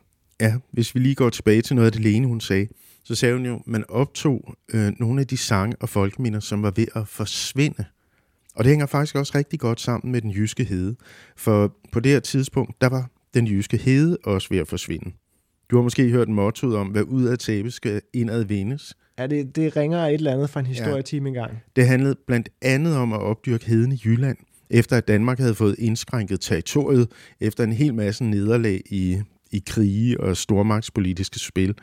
Ja, 0.42 0.56
hvis 0.72 0.96
vi 0.96 1.00
lige 1.00 1.16
går 1.16 1.30
tilbage 1.30 1.62
til 1.62 1.76
noget 1.76 1.86
af 1.86 1.92
det 1.92 2.02
Lene, 2.02 2.28
hun 2.28 2.42
sagde, 2.42 2.68
så 3.04 3.16
sagde 3.16 3.36
hun 3.36 3.46
jo, 3.46 3.56
at 3.56 3.62
man 3.66 3.86
optog 3.90 4.56
øh, 4.74 4.94
nogle 5.00 5.22
af 5.22 5.28
de 5.28 5.38
sange 5.38 5.76
og 5.80 5.90
folkeminder, 5.90 6.40
som 6.40 6.64
var 6.64 6.72
ved 6.76 6.88
at 6.96 7.08
forsvinde. 7.08 7.86
Og 8.56 8.64
det 8.64 8.70
hænger 8.70 8.86
faktisk 8.86 9.16
også 9.16 9.32
rigtig 9.36 9.60
godt 9.60 9.82
sammen 9.82 10.12
med 10.12 10.22
den 10.22 10.32
jyske 10.32 10.64
hede. 10.64 10.96
For 11.36 11.76
på 11.92 12.00
det 12.00 12.12
her 12.12 12.20
tidspunkt, 12.20 12.82
der 12.82 12.90
var 12.90 13.10
den 13.34 13.48
jyske 13.48 13.78
hede 13.78 14.18
også 14.24 14.48
ved 14.50 14.58
at 14.58 14.68
forsvinde. 14.68 15.12
Du 15.70 15.76
har 15.76 15.84
måske 15.84 16.10
hørt 16.10 16.30
mottoet 16.30 16.76
om, 16.76 16.88
hvad 16.88 17.04
ud 17.04 17.24
af 17.24 17.38
tabe 17.38 17.72
skal 17.72 18.02
indad 18.14 18.44
vindes. 18.44 18.96
Ja, 19.20 19.28
det, 19.28 19.56
det 19.56 19.76
ringer 19.76 20.06
et 20.06 20.14
eller 20.14 20.34
andet 20.34 20.50
fra 20.50 20.60
en 20.60 20.66
historietime 20.66 21.26
ja. 21.26 21.28
engang. 21.28 21.64
Det 21.76 21.88
handlede 21.88 22.16
blandt 22.28 22.50
andet 22.62 22.96
om 22.96 23.14
at 23.14 23.20
opdyrke 23.20 23.66
heden 23.66 23.92
i 23.92 24.02
Jylland, 24.06 24.38
efter 24.72 24.98
at 24.98 25.08
Danmark 25.08 25.40
havde 25.40 25.56
fået 25.56 25.76
indskrænket 25.80 26.42
territoriet 26.42 27.08
efter 27.40 27.64
en 27.64 27.74
hel 27.74 27.94
masse 27.94 28.24
nederlag 28.24 28.82
i, 28.86 29.22
i 29.52 29.64
krige 29.68 30.20
og 30.20 30.38
stormagtspolitiske 30.38 31.40
spil. 31.40 31.76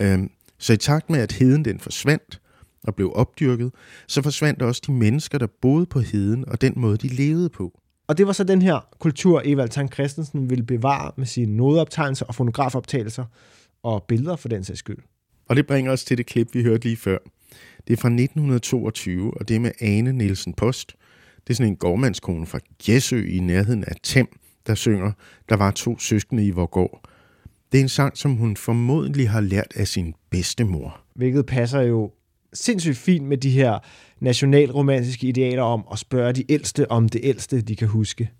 Øhm, 0.00 0.30
så 0.58 0.72
i 0.72 0.76
takt 0.76 1.10
med, 1.10 1.20
at 1.20 1.32
heden 1.32 1.64
den 1.64 1.78
forsvandt 1.78 2.40
og 2.84 2.94
blev 2.94 3.12
opdyrket, 3.14 3.72
så 4.06 4.22
forsvandt 4.22 4.62
også 4.62 4.82
de 4.86 4.92
mennesker, 4.92 5.38
der 5.38 5.46
boede 5.62 5.86
på 5.86 6.00
heden 6.00 6.48
og 6.48 6.60
den 6.60 6.72
måde, 6.76 6.96
de 6.96 7.08
levede 7.08 7.48
på. 7.48 7.80
Og 8.08 8.18
det 8.18 8.26
var 8.26 8.32
så 8.32 8.44
den 8.44 8.62
her 8.62 8.88
kultur, 8.98 9.42
Evald 9.44 9.68
Tang 9.68 9.92
Christensen 9.92 10.50
ville 10.50 10.64
bevare 10.64 11.12
med 11.16 11.26
sine 11.26 11.56
nodeoptegnelser 11.56 12.26
og 12.26 12.34
fonografoptagelser 12.34 13.24
og 13.82 14.04
billeder 14.08 14.36
for 14.36 14.48
den 14.48 14.64
sags 14.64 14.78
skyld. 14.78 14.98
Og 15.48 15.56
det 15.56 15.66
bringer 15.66 15.92
os 15.92 16.04
til 16.04 16.18
det 16.18 16.26
klip, 16.26 16.48
vi 16.54 16.62
hørte 16.62 16.84
lige 16.84 16.96
før. 16.96 17.18
Det 17.86 17.92
er 17.92 17.96
fra 18.00 18.08
1922, 18.08 19.34
og 19.36 19.48
det 19.48 19.56
er 19.56 19.60
med 19.60 19.72
Ane 19.80 20.12
Nielsen 20.12 20.54
Post. 20.54 20.96
Det 21.46 21.50
er 21.50 21.54
sådan 21.54 21.72
en 21.72 21.76
gårdmandskone 21.76 22.46
fra 22.46 22.58
Gjesø 22.82 23.24
i 23.28 23.38
nærheden 23.38 23.84
af 23.84 23.94
Tem, 24.02 24.38
der 24.66 24.74
synger, 24.74 25.12
der 25.48 25.56
var 25.56 25.70
to 25.70 25.98
søskende 25.98 26.46
i 26.46 26.50
Vorgård. 26.50 27.00
Det 27.72 27.78
er 27.78 27.82
en 27.82 27.88
sang, 27.88 28.16
som 28.16 28.34
hun 28.34 28.56
formodentlig 28.56 29.30
har 29.30 29.40
lært 29.40 29.72
af 29.76 29.88
sin 29.88 30.14
bedstemor. 30.30 31.00
Hvilket 31.14 31.46
passer 31.46 31.80
jo 31.80 32.12
sindssygt 32.52 32.96
fint 32.96 33.26
med 33.26 33.36
de 33.36 33.50
her 33.50 33.78
nationalromantiske 34.20 35.26
idealer 35.26 35.62
om 35.62 35.84
at 35.92 35.98
spørge 35.98 36.32
de 36.32 36.52
ældste 36.52 36.90
om 36.90 37.08
det 37.08 37.20
ældste, 37.24 37.60
de 37.60 37.76
kan 37.76 37.88
huske. 37.88 38.30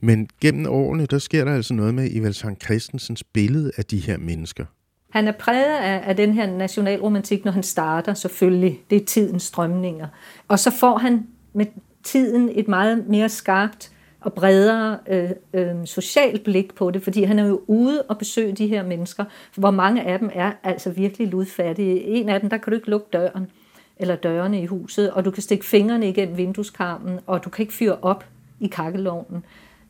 Men 0.00 0.28
gennem 0.40 0.66
årene, 0.66 1.06
der 1.06 1.18
sker 1.18 1.44
der 1.44 1.54
altså 1.54 1.74
noget 1.74 1.94
med 1.94 2.08
Evald 2.12 2.32
Sankt 2.32 2.64
Christensens 2.64 3.24
billede 3.24 3.72
af 3.76 3.84
de 3.84 3.98
her 3.98 4.18
mennesker. 4.18 4.64
Han 5.10 5.28
er 5.28 5.32
præget 5.32 5.78
af, 5.78 6.08
af 6.08 6.16
den 6.16 6.34
her 6.34 6.56
nationalromantik, 6.56 7.44
når 7.44 7.52
han 7.52 7.62
starter 7.62 8.14
selvfølgelig. 8.14 8.80
Det 8.90 9.02
er 9.02 9.04
tidens 9.04 9.42
strømninger. 9.42 10.08
Og 10.48 10.58
så 10.58 10.70
får 10.70 10.98
han 10.98 11.26
med 11.52 11.66
tiden 12.02 12.50
et 12.54 12.68
meget 12.68 13.08
mere 13.08 13.28
skarpt 13.28 13.90
og 14.20 14.32
bredere 14.32 14.98
øh, 15.08 15.30
øh, 15.52 15.86
socialt 15.86 16.44
blik 16.44 16.74
på 16.74 16.90
det, 16.90 17.02
fordi 17.02 17.22
han 17.22 17.38
er 17.38 17.46
jo 17.46 17.60
ude 17.66 18.02
og 18.02 18.18
besøge 18.18 18.52
de 18.52 18.66
her 18.66 18.82
mennesker, 18.82 19.24
hvor 19.54 19.70
mange 19.70 20.02
af 20.02 20.18
dem 20.18 20.30
er 20.34 20.52
altså 20.62 20.90
virkelig 20.90 21.28
ludfattige. 21.28 22.02
En 22.02 22.28
af 22.28 22.40
dem, 22.40 22.50
der 22.50 22.56
kan 22.56 22.70
du 22.70 22.76
ikke 22.76 22.90
lukke 22.90 23.06
døren, 23.12 23.50
eller 23.96 24.16
dørene 24.16 24.62
i 24.62 24.66
huset, 24.66 25.10
og 25.10 25.24
du 25.24 25.30
kan 25.30 25.42
stikke 25.42 25.66
fingrene 25.66 26.08
igennem 26.08 26.36
vindueskarmen, 26.36 27.20
og 27.26 27.44
du 27.44 27.50
kan 27.50 27.62
ikke 27.62 27.74
fyre 27.74 27.98
op 28.02 28.24
i 28.60 28.66
kakkelovnen. 28.66 29.44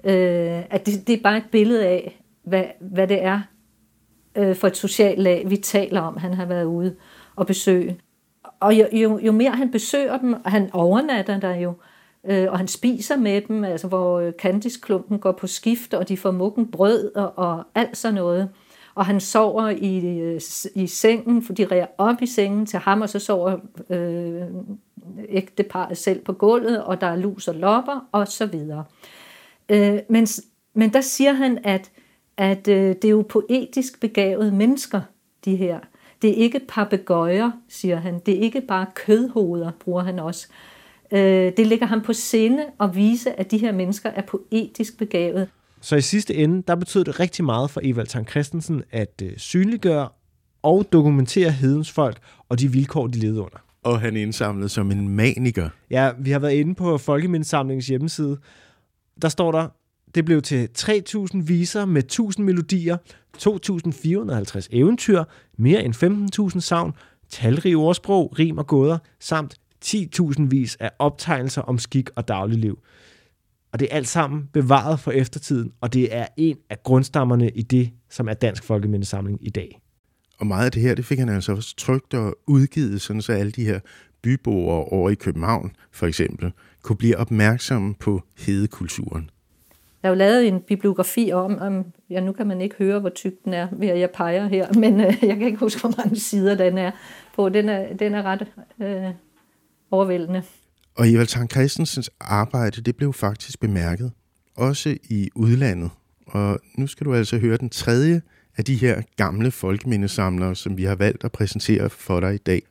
Øh, 0.05 0.63
at 0.71 0.87
det, 0.87 1.07
det 1.07 1.19
er 1.19 1.23
bare 1.23 1.37
et 1.37 1.51
billede 1.53 1.87
af, 1.87 2.23
hvad, 2.43 2.65
hvad 2.81 3.07
det 3.07 3.23
er 3.23 3.41
øh, 4.37 4.57
for 4.57 4.67
et 4.67 4.77
socialt 4.77 5.19
lag, 5.19 5.51
vi 5.51 5.57
taler 5.57 6.01
om, 6.01 6.17
han 6.17 6.35
har 6.35 6.47
været 6.47 6.65
ude 6.65 6.95
og 7.37 7.47
besøge. 7.47 8.01
Og 8.61 8.75
jo, 8.75 8.87
jo, 8.93 9.19
jo 9.19 9.33
mere 9.33 9.51
han 9.51 9.71
besøger 9.71 10.19
dem, 10.19 10.33
og 10.33 10.51
han 10.51 10.71
overnatter 10.73 11.41
der 11.41 11.55
jo, 11.55 11.71
øh, 11.71 11.77
Øh, 12.29 12.47
og 12.51 12.59
han 12.59 12.69
spiser 12.69 13.17
med 13.17 13.41
dem, 13.41 13.65
altså 13.65 13.89
hvor 13.89 14.21
øh, 14.21 14.33
Candice-klumpen 14.33 15.19
går 15.19 15.33
på 15.33 15.47
skift, 15.47 15.95
og 15.95 16.09
de 16.09 16.17
får 16.17 16.31
mukken 16.31 16.71
brød 16.71 17.15
og, 17.15 17.33
og 17.37 17.65
alt 17.75 17.97
sådan 17.97 18.15
noget. 18.15 18.49
Og 18.95 19.07
han 19.07 19.21
sover 19.21 19.69
i, 19.69 20.19
øh, 20.19 20.41
i 20.75 20.87
sengen, 20.87 21.43
for 21.43 21.53
de 21.53 21.65
rærer 21.65 21.87
op 21.99 22.23
i 22.23 22.27
sengen 22.27 22.67
til 22.67 22.79
ham, 22.79 23.01
og 23.01 23.09
så 23.09 23.19
sover 23.19 23.57
øh, 23.91 24.43
ægteparet 25.29 25.99
selv 25.99 26.25
på 26.25 26.33
gulvet, 26.33 26.85
og 26.85 27.01
der 27.01 27.07
er 27.07 27.17
lus 27.17 27.49
og 27.49 27.55
lopper, 27.55 28.09
og 28.13 28.29
så 28.29 28.47
videre. 28.47 28.85
Øh, 29.69 29.99
men, 30.09 30.27
men 30.75 30.93
der 30.93 31.01
siger 31.01 31.33
han, 31.33 31.59
at, 31.65 31.91
at 32.37 32.69
øh, 32.69 32.89
det 32.89 33.05
er 33.05 33.09
jo 33.09 33.25
poetisk 33.29 34.01
begavede 34.01 34.53
mennesker, 34.53 35.01
de 35.45 35.57
her. 35.57 35.79
Det 36.23 36.31
er 36.31 36.35
ikke 36.35 36.61
papegøjer, 36.69 37.51
siger 37.69 37.97
han. 37.97 38.19
Det 38.19 38.37
er 38.37 38.41
ikke 38.41 38.61
bare 38.61 38.87
kødhoveder, 38.95 39.71
bruger 39.81 40.03
han 40.03 40.19
også. 40.19 40.49
Øh, 40.51 40.78
det 41.11 41.67
ligger 41.67 41.87
ham 41.87 42.01
på 42.01 42.13
sinde 42.13 42.65
at 42.81 42.97
vise, 42.97 43.41
at 43.41 43.51
de 43.51 43.59
her 43.59 43.73
mennesker 43.73 44.11
er 44.11 44.23
poetisk 44.23 44.99
begavet. 44.99 45.49
Så 45.81 45.97
i 45.97 46.01
sidste 46.01 46.35
ende, 46.35 46.63
der 46.69 46.75
betød 46.75 47.05
det 47.05 47.21
rigtig 47.21 47.45
meget 47.45 47.71
for 47.71 47.81
Evald 47.85 48.07
Tang 48.07 48.29
Christensen 48.29 48.83
at 48.91 49.23
øh, 49.23 49.33
synliggøre 49.37 50.09
og 50.63 50.87
dokumentere 50.93 51.51
hedens 51.51 51.93
folk 51.93 52.19
og 52.49 52.61
de 52.61 52.73
vilkår, 52.73 53.07
de 53.07 53.19
levede 53.19 53.41
under. 53.41 53.59
Og 53.83 54.01
han 54.01 54.17
indsamlede 54.17 54.69
som 54.69 54.91
en 54.91 55.09
maniker. 55.09 55.69
Ja, 55.91 56.11
vi 56.19 56.31
har 56.31 56.39
været 56.39 56.53
inde 56.53 56.75
på 56.75 56.99
Folkemindesamlingens 56.99 57.87
hjemmeside. 57.87 58.39
Der 59.23 59.29
står 59.29 59.53
der, 59.53 59.69
det 60.15 60.25
blev 60.25 60.43
til 60.43 60.69
3.000 60.79 61.43
viser 61.43 61.85
med 61.85 62.03
1.000 62.39 62.43
melodier, 62.43 62.97
2.450 63.39 64.69
eventyr, 64.71 65.25
mere 65.59 65.85
end 65.85 66.53
15.000 66.55 66.61
savn, 66.61 66.93
talrige 67.29 67.77
ordsprog, 67.77 68.39
rim 68.39 68.59
og 68.59 68.67
gåder, 68.67 68.99
samt 69.21 69.55
10.000 69.85 70.43
vis 70.49 70.77
af 70.81 70.91
optegnelser 70.99 71.63
om 71.63 71.79
skik 71.79 72.11
og 72.17 72.29
dagligliv. 72.29 72.79
Og 73.73 73.81
det 73.81 73.89
er 73.91 73.97
alt 73.97 74.09
sammen 74.09 74.49
bevaret 74.53 75.01
for 75.01 75.11
eftertiden, 75.11 75.73
og 75.81 75.93
det 75.93 76.17
er 76.17 76.27
en 76.37 76.57
af 76.71 76.83
grundstammerne 76.83 77.51
i 77.51 77.63
det, 77.63 77.91
som 78.11 78.29
er 78.29 78.35
Dansk 78.35 78.65
Folkemindesamling 78.65 79.47
i 79.47 79.51
dag. 79.51 79.81
Og 80.39 80.47
meget 80.47 80.65
af 80.65 80.73
det 80.73 80.83
her, 80.83 80.95
det 80.95 81.05
fik 81.05 81.19
han 81.19 81.29
altså 81.29 81.53
også 81.53 81.77
trygt 81.77 82.15
og 82.15 82.37
udgivet, 82.47 83.01
sådan 83.01 83.23
så 83.23 83.33
alle 83.33 83.53
de 83.53 83.65
her 83.65 83.81
byboere 84.23 84.85
over 84.85 85.11
i 85.11 85.15
København, 85.15 85.73
for 85.93 86.07
eksempel, 86.07 86.53
kunne 86.83 86.97
blive 86.97 87.17
opmærksomme 87.17 87.95
på 87.95 88.23
hedekulturen. 88.39 89.31
Der 90.03 90.09
er 90.09 90.13
jo 90.13 90.15
lavet 90.15 90.49
en 90.49 90.61
bibliografi 90.61 91.31
om, 91.33 91.59
om 91.59 91.85
ja, 92.11 92.21
nu 92.21 92.33
kan 92.33 92.47
man 92.47 92.61
ikke 92.61 92.77
høre, 92.79 93.01
hvor 93.01 93.09
tyk 93.09 93.33
den 93.45 93.55
er, 93.55 93.69
ved 93.73 93.89
at 93.89 94.01
jeg 94.01 94.11
peger 94.11 94.49
her, 94.49 94.73
men 94.81 95.01
øh, 95.01 95.15
jeg 95.23 95.37
kan 95.37 95.47
ikke 95.47 95.59
huske, 95.59 95.81
hvor 95.81 95.95
mange 95.97 96.17
sider 96.17 96.55
den 96.55 96.79
er 96.79 96.91
på. 97.37 97.49
Den 97.49 97.69
er, 97.69 97.97
den 97.97 98.15
er 98.15 98.23
ret 98.23 98.47
øh, 98.83 99.15
overvældende. 99.91 100.43
Og 100.95 101.09
Evald 101.09 101.27
Tang 101.27 101.51
Christensens 101.51 102.11
arbejde, 102.21 102.81
det 102.81 102.97
blev 102.97 103.13
faktisk 103.13 103.61
bemærket, 103.61 104.13
også 104.57 104.97
i 105.05 105.29
udlandet. 105.35 105.91
Og 106.27 106.61
nu 106.79 106.87
skal 106.87 107.07
du 107.07 107.15
altså 107.15 107.39
høre 107.39 107.57
den 107.57 107.71
tredje 107.71 108.23
af 108.57 108.65
de 108.65 108.75
her 108.77 109.03
gamle 109.17 109.51
folkemindesamlere, 109.51 110.55
som 110.55 110.77
vi 110.77 110.85
har 110.85 110.95
valgt 110.95 111.25
at 111.25 111.33
præsentere 111.33 111.91
for 111.91 112.21
dig 112.21 112.35
i 112.35 112.39
dag. 112.39 112.63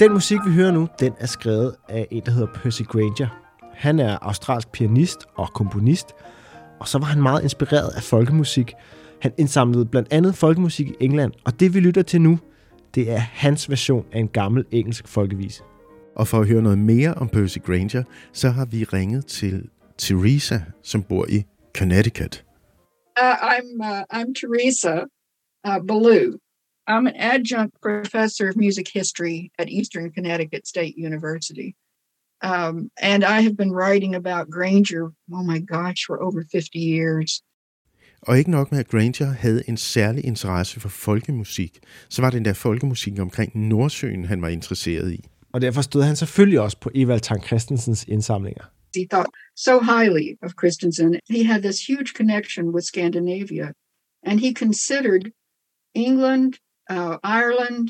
Den 0.00 0.12
musik, 0.12 0.38
vi 0.46 0.52
hører 0.52 0.72
nu, 0.72 0.88
den 1.00 1.12
er 1.18 1.26
skrevet 1.26 1.74
af 1.88 2.06
en, 2.10 2.22
der 2.26 2.32
hedder 2.32 2.52
Percy 2.54 2.82
Granger. 2.82 3.28
Han 3.74 3.98
er 3.98 4.18
australsk 4.22 4.72
pianist 4.72 5.18
og 5.34 5.48
komponist, 5.54 6.06
og 6.82 6.88
så 6.88 6.98
var 6.98 7.06
han 7.06 7.22
meget 7.22 7.42
inspireret 7.42 7.90
af 7.96 8.02
folkemusik. 8.02 8.72
Han 9.20 9.32
indsamlede 9.38 9.86
blandt 9.86 10.12
andet 10.12 10.34
folkemusik 10.34 10.88
i 10.88 10.94
England, 11.00 11.32
og 11.44 11.60
det 11.60 11.74
vi 11.74 11.80
lytter 11.80 12.02
til 12.02 12.20
nu, 12.20 12.38
det 12.94 13.10
er 13.10 13.18
hans 13.18 13.70
version 13.70 14.06
af 14.12 14.18
en 14.18 14.28
gammel 14.28 14.64
engelsk 14.70 15.08
folkevise. 15.08 15.62
Og 16.16 16.28
for 16.28 16.40
at 16.40 16.48
høre 16.48 16.62
noget 16.62 16.78
mere 16.78 17.14
om 17.14 17.28
Percy 17.28 17.58
Granger, 17.58 18.02
så 18.32 18.48
har 18.50 18.64
vi 18.64 18.84
ringet 18.84 19.26
til 19.26 19.68
Teresa, 19.98 20.58
som 20.82 21.02
bor 21.02 21.26
i 21.28 21.42
Connecticut. 21.78 22.44
Uh, 23.20 23.36
I'm 23.54 23.68
uh, 23.90 24.02
I'm 24.18 24.30
Teresa 24.40 24.94
uh, 25.68 25.80
Ballou. 25.88 26.38
I'm 26.88 27.06
an 27.06 27.16
adjunct 27.16 27.74
professor 27.82 28.48
of 28.48 28.56
music 28.56 28.86
history 28.94 29.38
at 29.58 29.68
Eastern 29.78 30.08
Connecticut 30.14 30.64
State 30.66 30.94
University. 31.10 31.68
Um, 32.42 32.90
and 32.96 33.24
I 33.24 33.40
have 33.46 33.56
been 33.56 33.72
writing 33.72 34.14
about 34.14 34.50
Granger, 34.50 35.04
oh 35.36 35.44
my 35.52 35.60
gosh, 35.60 36.06
for 36.06 36.16
over 36.26 36.42
50 36.52 36.78
years. 36.78 37.42
Og 38.22 38.38
ikke 38.38 38.50
nok 38.50 38.72
med, 38.72 38.78
at 38.78 38.88
Granger 38.88 39.26
havde 39.26 39.68
en 39.68 39.76
særlig 39.76 40.24
interesse 40.24 40.80
for 40.80 40.88
folkemusik, 40.88 41.78
så 42.08 42.22
var 42.22 42.30
det 42.30 42.44
der 42.44 42.52
folkemusik 42.52 43.18
omkring 43.18 43.68
Nordsøen, 43.68 44.24
han 44.24 44.42
var 44.42 44.48
interesseret 44.48 45.12
i. 45.12 45.24
Og 45.52 45.60
derfor 45.60 45.82
stod 45.82 46.02
han 46.02 46.16
selvfølgelig 46.16 46.60
også 46.60 46.76
på 46.80 46.90
Evald 46.94 47.20
Tang 47.20 47.44
Christensens 47.44 48.04
indsamlinger. 48.04 48.64
He 48.96 49.06
thought 49.10 49.30
so 49.56 49.80
highly 49.80 50.26
of 50.42 50.50
Christensen. 50.60 51.20
He 51.30 51.44
had 51.44 51.62
this 51.62 51.86
huge 51.86 52.10
connection 52.16 52.64
with 52.74 52.84
Scandinavia, 52.84 53.72
and 54.22 54.40
he 54.40 54.54
considered 54.54 55.24
England, 55.94 56.52
uh, 56.90 57.16
Ireland, 57.40 57.88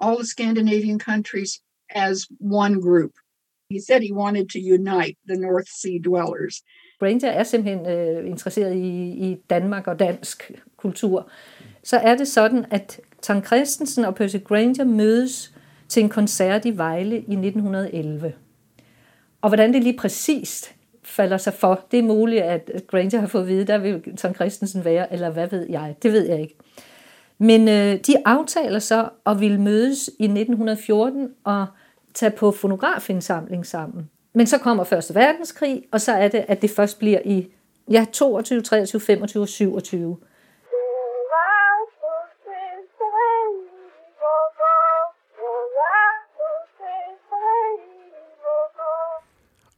all 0.00 0.16
the 0.16 0.26
Scandinavian 0.26 0.98
countries 0.98 1.50
as 1.94 2.16
one 2.40 2.80
group. 2.80 3.12
He 3.72 3.80
said 3.86 4.00
he 4.00 4.14
wanted 4.14 4.46
to 4.54 4.58
unite 4.58 5.16
the 5.28 5.40
North 5.46 5.70
Sea 5.80 5.98
dwellers. 6.08 6.54
Granger 7.00 7.28
er 7.28 7.42
simpelthen 7.42 7.86
øh, 7.86 8.26
interesseret 8.26 8.74
i, 8.74 9.10
i 9.10 9.36
Danmark 9.50 9.86
og 9.86 9.98
dansk 9.98 10.52
kultur. 10.76 11.30
Så 11.82 11.96
er 11.96 12.16
det 12.16 12.28
sådan, 12.28 12.64
at 12.70 13.00
Tan 13.22 13.44
Christensen 13.44 14.04
og 14.04 14.14
Percy 14.14 14.36
Granger 14.44 14.84
mødes 14.84 15.54
til 15.88 16.02
en 16.02 16.08
koncert 16.08 16.64
i 16.64 16.76
Vejle 16.76 17.16
i 17.16 17.32
1911. 17.32 18.32
Og 19.40 19.50
hvordan 19.50 19.74
det 19.74 19.82
lige 19.82 19.96
præcist 19.98 20.74
falder 21.04 21.36
sig 21.36 21.52
for, 21.52 21.86
det 21.90 21.98
er 21.98 22.02
muligt, 22.02 22.42
at 22.42 22.70
Granger 22.86 23.20
har 23.20 23.26
fået 23.26 23.42
at 23.42 23.48
vide, 23.48 23.64
der 23.64 23.78
vil 23.78 24.16
Tom 24.16 24.34
Christensen 24.34 24.84
være, 24.84 25.12
eller 25.12 25.30
hvad 25.30 25.48
ved 25.48 25.66
jeg, 25.70 25.94
det 26.02 26.12
ved 26.12 26.28
jeg 26.28 26.40
ikke. 26.40 26.56
Men 27.38 27.68
øh, 27.68 27.98
de 28.06 28.16
aftaler 28.24 28.78
så 28.78 29.08
at 29.26 29.40
ville 29.40 29.60
mødes 29.60 30.10
i 30.18 30.24
1914 30.24 31.28
og 31.44 31.66
tage 32.14 32.30
på 32.30 32.50
fonografindsamling 32.50 33.66
sammen. 33.66 34.10
Men 34.34 34.46
så 34.46 34.58
kommer 34.58 34.84
Første 34.84 35.14
Verdenskrig, 35.14 35.82
og 35.92 36.00
så 36.00 36.12
er 36.12 36.28
det, 36.28 36.44
at 36.48 36.62
det 36.62 36.70
først 36.70 36.98
bliver 36.98 37.20
i 37.24 37.52
ja, 37.90 38.06
22, 38.12 38.62
23, 38.62 39.00
25 39.00 39.42
og 39.42 39.48
27. 39.48 40.16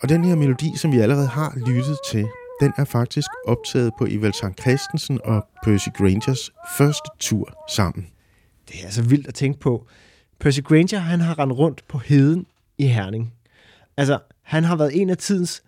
Og 0.03 0.09
den 0.09 0.25
her 0.25 0.35
melodi, 0.35 0.77
som 0.77 0.93
vi 0.93 0.99
allerede 0.99 1.27
har 1.27 1.53
lyttet 1.67 1.99
til, 2.11 2.27
den 2.61 2.73
er 2.77 2.85
faktisk 2.85 3.29
optaget 3.47 3.93
på 3.99 4.07
Evald 4.11 4.33
Sankt 4.33 4.61
Christensen 4.61 5.21
og 5.25 5.47
Percy 5.63 5.89
Grangers 5.95 6.53
første 6.79 7.09
tur 7.21 7.65
sammen. 7.69 8.07
Det 8.69 8.81
er 8.81 8.85
altså 8.85 9.03
vildt 9.03 9.27
at 9.27 9.35
tænke 9.35 9.61
på. 9.61 9.87
Percy 10.45 10.61
Granger, 10.61 10.99
han 10.99 11.21
har 11.21 11.39
rendt 11.39 11.53
rundt 11.53 11.85
på 11.89 11.99
heden 11.99 12.47
i 12.79 12.87
Herning. 12.87 13.33
Altså, 13.97 14.19
han 14.43 14.65
har 14.65 14.77
været 14.77 15.01
en 15.01 15.11
af 15.11 15.17
tidens 15.17 15.63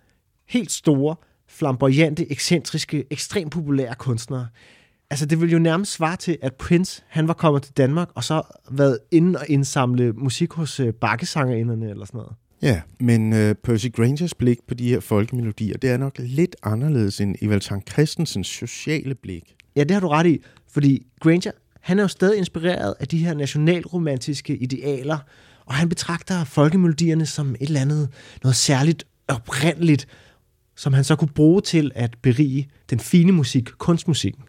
helt 0.45 0.71
store, 0.71 1.15
flamboyante, 1.47 2.31
ekscentriske, 2.31 3.05
ekstremt 3.11 3.51
populære 3.51 3.95
kunstnere. 3.95 4.47
Altså, 5.09 5.25
det 5.25 5.41
vil 5.41 5.51
jo 5.51 5.59
nærmest 5.59 5.91
svare 5.91 6.15
til, 6.15 6.37
at 6.41 6.55
Prince, 6.55 7.03
han 7.07 7.27
var 7.27 7.33
kommet 7.33 7.63
til 7.63 7.73
Danmark, 7.77 8.09
og 8.15 8.23
så 8.23 8.41
været 8.71 8.99
inde 9.11 9.39
og 9.39 9.45
indsamle 9.49 10.13
musik 10.13 10.53
hos 10.53 10.79
øh, 10.79 10.93
bakkesangerinderne 10.93 11.89
eller 11.89 12.05
sådan 12.05 12.17
noget. 12.17 12.33
Ja, 12.61 12.81
men 12.99 13.33
uh, 13.33 13.55
Percy 13.63 13.87
Grangers 13.95 14.33
blik 14.33 14.57
på 14.67 14.73
de 14.73 14.89
her 14.89 14.99
folkemelodier, 14.99 15.77
det 15.77 15.89
er 15.89 15.97
nok 15.97 16.15
lidt 16.19 16.55
anderledes 16.63 17.21
end 17.21 17.35
Evald 17.41 17.61
Sankt 17.61 17.91
Christensens 17.91 18.47
sociale 18.47 19.15
blik. 19.15 19.55
Ja, 19.75 19.83
det 19.83 19.91
har 19.91 19.99
du 19.99 20.07
ret 20.07 20.27
i, 20.27 20.43
fordi 20.71 21.07
Granger, 21.19 21.51
han 21.87 21.99
er 21.99 22.03
jo 22.03 22.07
stadig 22.07 22.37
inspireret 22.37 22.95
af 22.99 23.07
de 23.07 23.17
her 23.17 23.33
nationalromantiske 23.33 24.57
idealer, 24.57 25.17
og 25.65 25.73
han 25.73 25.89
betragter 25.89 26.43
folkemelodierne 26.43 27.25
som 27.25 27.49
et 27.49 27.57
eller 27.61 27.81
andet, 27.81 28.09
noget 28.43 28.55
særligt 28.55 29.07
oprindeligt, 29.27 30.07
som 30.75 30.93
han 30.93 31.03
så 31.03 31.15
kunne 31.15 31.33
bruge 31.35 31.61
til 31.61 31.91
at 31.95 32.17
berige 32.21 32.69
den 32.89 32.99
fine 32.99 33.31
musik, 33.31 33.65
kunstmusikken. 33.77 34.43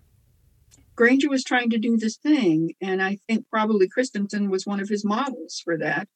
Granger 0.97 1.31
was 1.31 1.43
trying 1.51 1.71
to 1.75 1.81
do 1.89 1.93
this 2.05 2.17
thing, 2.27 2.59
and 2.89 2.97
I 3.11 3.13
think 3.29 3.41
probably 3.57 3.87
Christensen 3.95 4.51
was 4.55 4.63
one 4.67 4.83
of 4.83 4.89
his 4.89 5.05
models 5.05 5.55
for 5.65 5.77
that. 5.87 6.07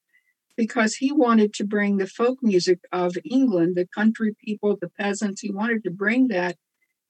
because 0.65 0.93
he 0.95 1.11
wanted 1.27 1.51
to 1.55 1.65
bring 1.75 1.93
the 1.99 2.13
folk 2.19 2.39
music 2.43 2.79
of 2.93 3.11
England, 3.25 3.71
the 3.75 3.89
country 3.99 4.31
people, 4.47 4.71
the 4.77 4.93
peasants, 5.01 5.41
he 5.41 5.51
wanted 5.61 5.81
to 5.85 5.91
bring 5.91 6.29
that 6.29 6.55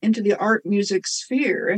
into 0.01 0.21
the 0.23 0.37
art 0.49 0.63
music 0.65 1.03
sphere. 1.07 1.77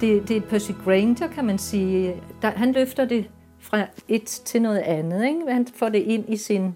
Det, 0.00 0.28
det 0.28 0.36
er 0.36 0.40
Percy 0.40 0.70
Granger, 0.84 1.28
kan 1.28 1.44
man 1.44 1.58
sige. 1.58 2.22
Der, 2.42 2.50
han 2.50 2.72
løfter 2.72 3.04
det 3.04 3.30
fra 3.58 3.86
et 4.08 4.24
til 4.24 4.62
noget 4.62 4.78
andet. 4.78 5.26
Ikke? 5.26 5.40
Han 5.48 5.66
får 5.74 5.88
det 5.88 5.98
ind 5.98 6.24
i 6.28 6.36
sin, 6.36 6.74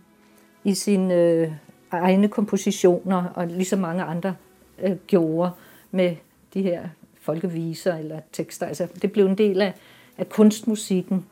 i 0.64 0.74
sin 0.74 1.10
øh, 1.10 1.52
egne 1.90 2.28
kompositioner, 2.28 3.24
og 3.34 3.46
ligesom 3.46 3.78
mange 3.78 4.02
andre 4.02 4.34
øh, 4.82 4.96
gjorde 5.06 5.50
med 5.90 6.16
de 6.54 6.62
her 6.62 6.88
folkeviser 7.20 7.96
eller 7.96 8.20
tekster. 8.32 8.66
Altså, 8.66 8.88
det 9.02 9.12
blev 9.12 9.26
en 9.26 9.38
del 9.38 9.62
af, 9.62 9.74
af 10.18 10.28
kunstmusikken, 10.28 11.24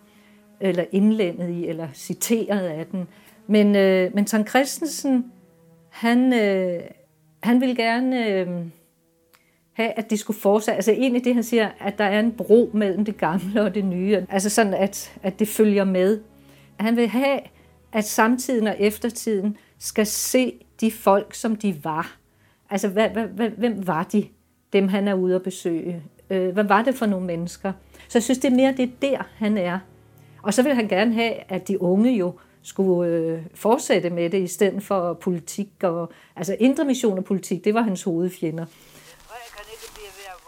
eller 0.60 0.84
indlændet 0.92 1.50
i, 1.50 1.66
eller 1.66 1.88
citeret 1.94 2.66
af 2.66 2.86
den. 2.86 3.08
Men, 3.46 3.76
øh, 3.76 4.14
men 4.14 4.26
Sankt 4.26 4.48
Christensen, 4.50 5.32
han, 5.88 6.32
øh, 6.32 6.80
han 7.42 7.60
vil 7.60 7.76
gerne... 7.76 8.28
Øh, 8.28 8.48
have, 9.72 9.90
at 9.90 10.10
det 10.10 10.18
skulle 10.18 10.40
fortsætte. 10.40 10.76
Altså 10.76 10.92
egentlig 10.92 11.24
det, 11.24 11.34
han 11.34 11.44
siger, 11.44 11.68
at 11.80 11.98
der 11.98 12.04
er 12.04 12.20
en 12.20 12.32
bro 12.32 12.70
mellem 12.74 13.04
det 13.04 13.16
gamle 13.16 13.62
og 13.62 13.74
det 13.74 13.84
nye. 13.84 14.26
Altså 14.28 14.50
sådan, 14.50 14.74
at, 14.74 15.12
at 15.22 15.38
det 15.38 15.48
følger 15.48 15.84
med. 15.84 16.20
Han 16.80 16.96
vil 16.96 17.08
have, 17.08 17.40
at 17.92 18.04
samtiden 18.04 18.66
og 18.66 18.76
eftertiden 18.78 19.56
skal 19.78 20.06
se 20.06 20.52
de 20.80 20.90
folk, 20.90 21.34
som 21.34 21.56
de 21.56 21.84
var. 21.84 22.16
Altså, 22.70 22.88
hvad, 22.88 23.08
hvad, 23.08 23.48
hvem 23.48 23.86
var 23.86 24.02
de, 24.02 24.24
dem 24.72 24.88
han 24.88 25.08
er 25.08 25.14
ude 25.14 25.34
at 25.34 25.42
besøge? 25.42 26.02
Øh, 26.30 26.52
hvad 26.52 26.64
var 26.64 26.82
det 26.82 26.94
for 26.94 27.06
nogle 27.06 27.26
mennesker? 27.26 27.72
Så 28.08 28.18
jeg 28.18 28.22
synes, 28.22 28.38
det 28.38 28.52
er 28.52 28.56
mere 28.56 28.74
det 28.76 28.82
er 28.82 28.92
der, 29.02 29.28
han 29.36 29.58
er. 29.58 29.78
Og 30.42 30.54
så 30.54 30.62
vil 30.62 30.74
han 30.74 30.88
gerne 30.88 31.14
have, 31.14 31.34
at 31.48 31.68
de 31.68 31.82
unge 31.82 32.16
jo 32.16 32.34
skulle 32.62 33.10
øh, 33.10 33.42
fortsætte 33.54 34.10
med 34.10 34.30
det, 34.30 34.42
i 34.42 34.46
stedet 34.46 34.82
for 34.82 35.12
politik. 35.12 35.68
Og, 35.82 36.12
altså 36.36 36.56
indre 36.60 36.84
mission 36.84 37.18
og 37.18 37.24
politik, 37.24 37.64
det 37.64 37.74
var 37.74 37.82
hans 37.82 38.02
hovedfjender. 38.02 38.66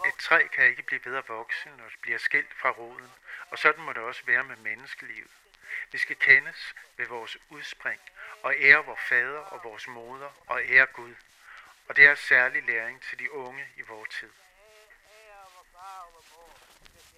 Et 0.09 0.17
træ 0.27 0.39
kan 0.55 0.63
ikke 0.71 0.83
blive 0.89 1.03
ved 1.05 1.15
at 1.21 1.27
vokse, 1.37 1.65
når 1.79 1.87
det 1.93 1.99
bliver 2.05 2.19
skilt 2.27 2.53
fra 2.61 2.69
roden, 2.79 3.11
og 3.51 3.57
sådan 3.63 3.83
må 3.85 3.91
det 3.93 4.03
også 4.09 4.21
være 4.31 4.43
med 4.51 4.57
menneskelivet. 4.69 5.33
Vi 5.93 5.97
skal 5.97 6.17
kendes 6.27 6.59
ved 6.97 7.07
vores 7.15 7.37
udspring 7.55 7.99
og 8.45 8.51
ære 8.67 8.85
vores 8.85 9.03
fader 9.09 9.43
og 9.53 9.59
vores 9.63 9.85
moder 9.87 10.31
og 10.47 10.57
ære 10.73 10.87
Gud. 10.99 11.13
Og 11.87 11.95
det 11.95 12.03
er 12.05 12.15
særlig 12.29 12.61
læring 12.71 12.97
til 13.07 13.19
de 13.19 13.27
unge 13.33 13.63
i 13.77 13.83
vores 13.89 14.09
tid. 14.19 14.31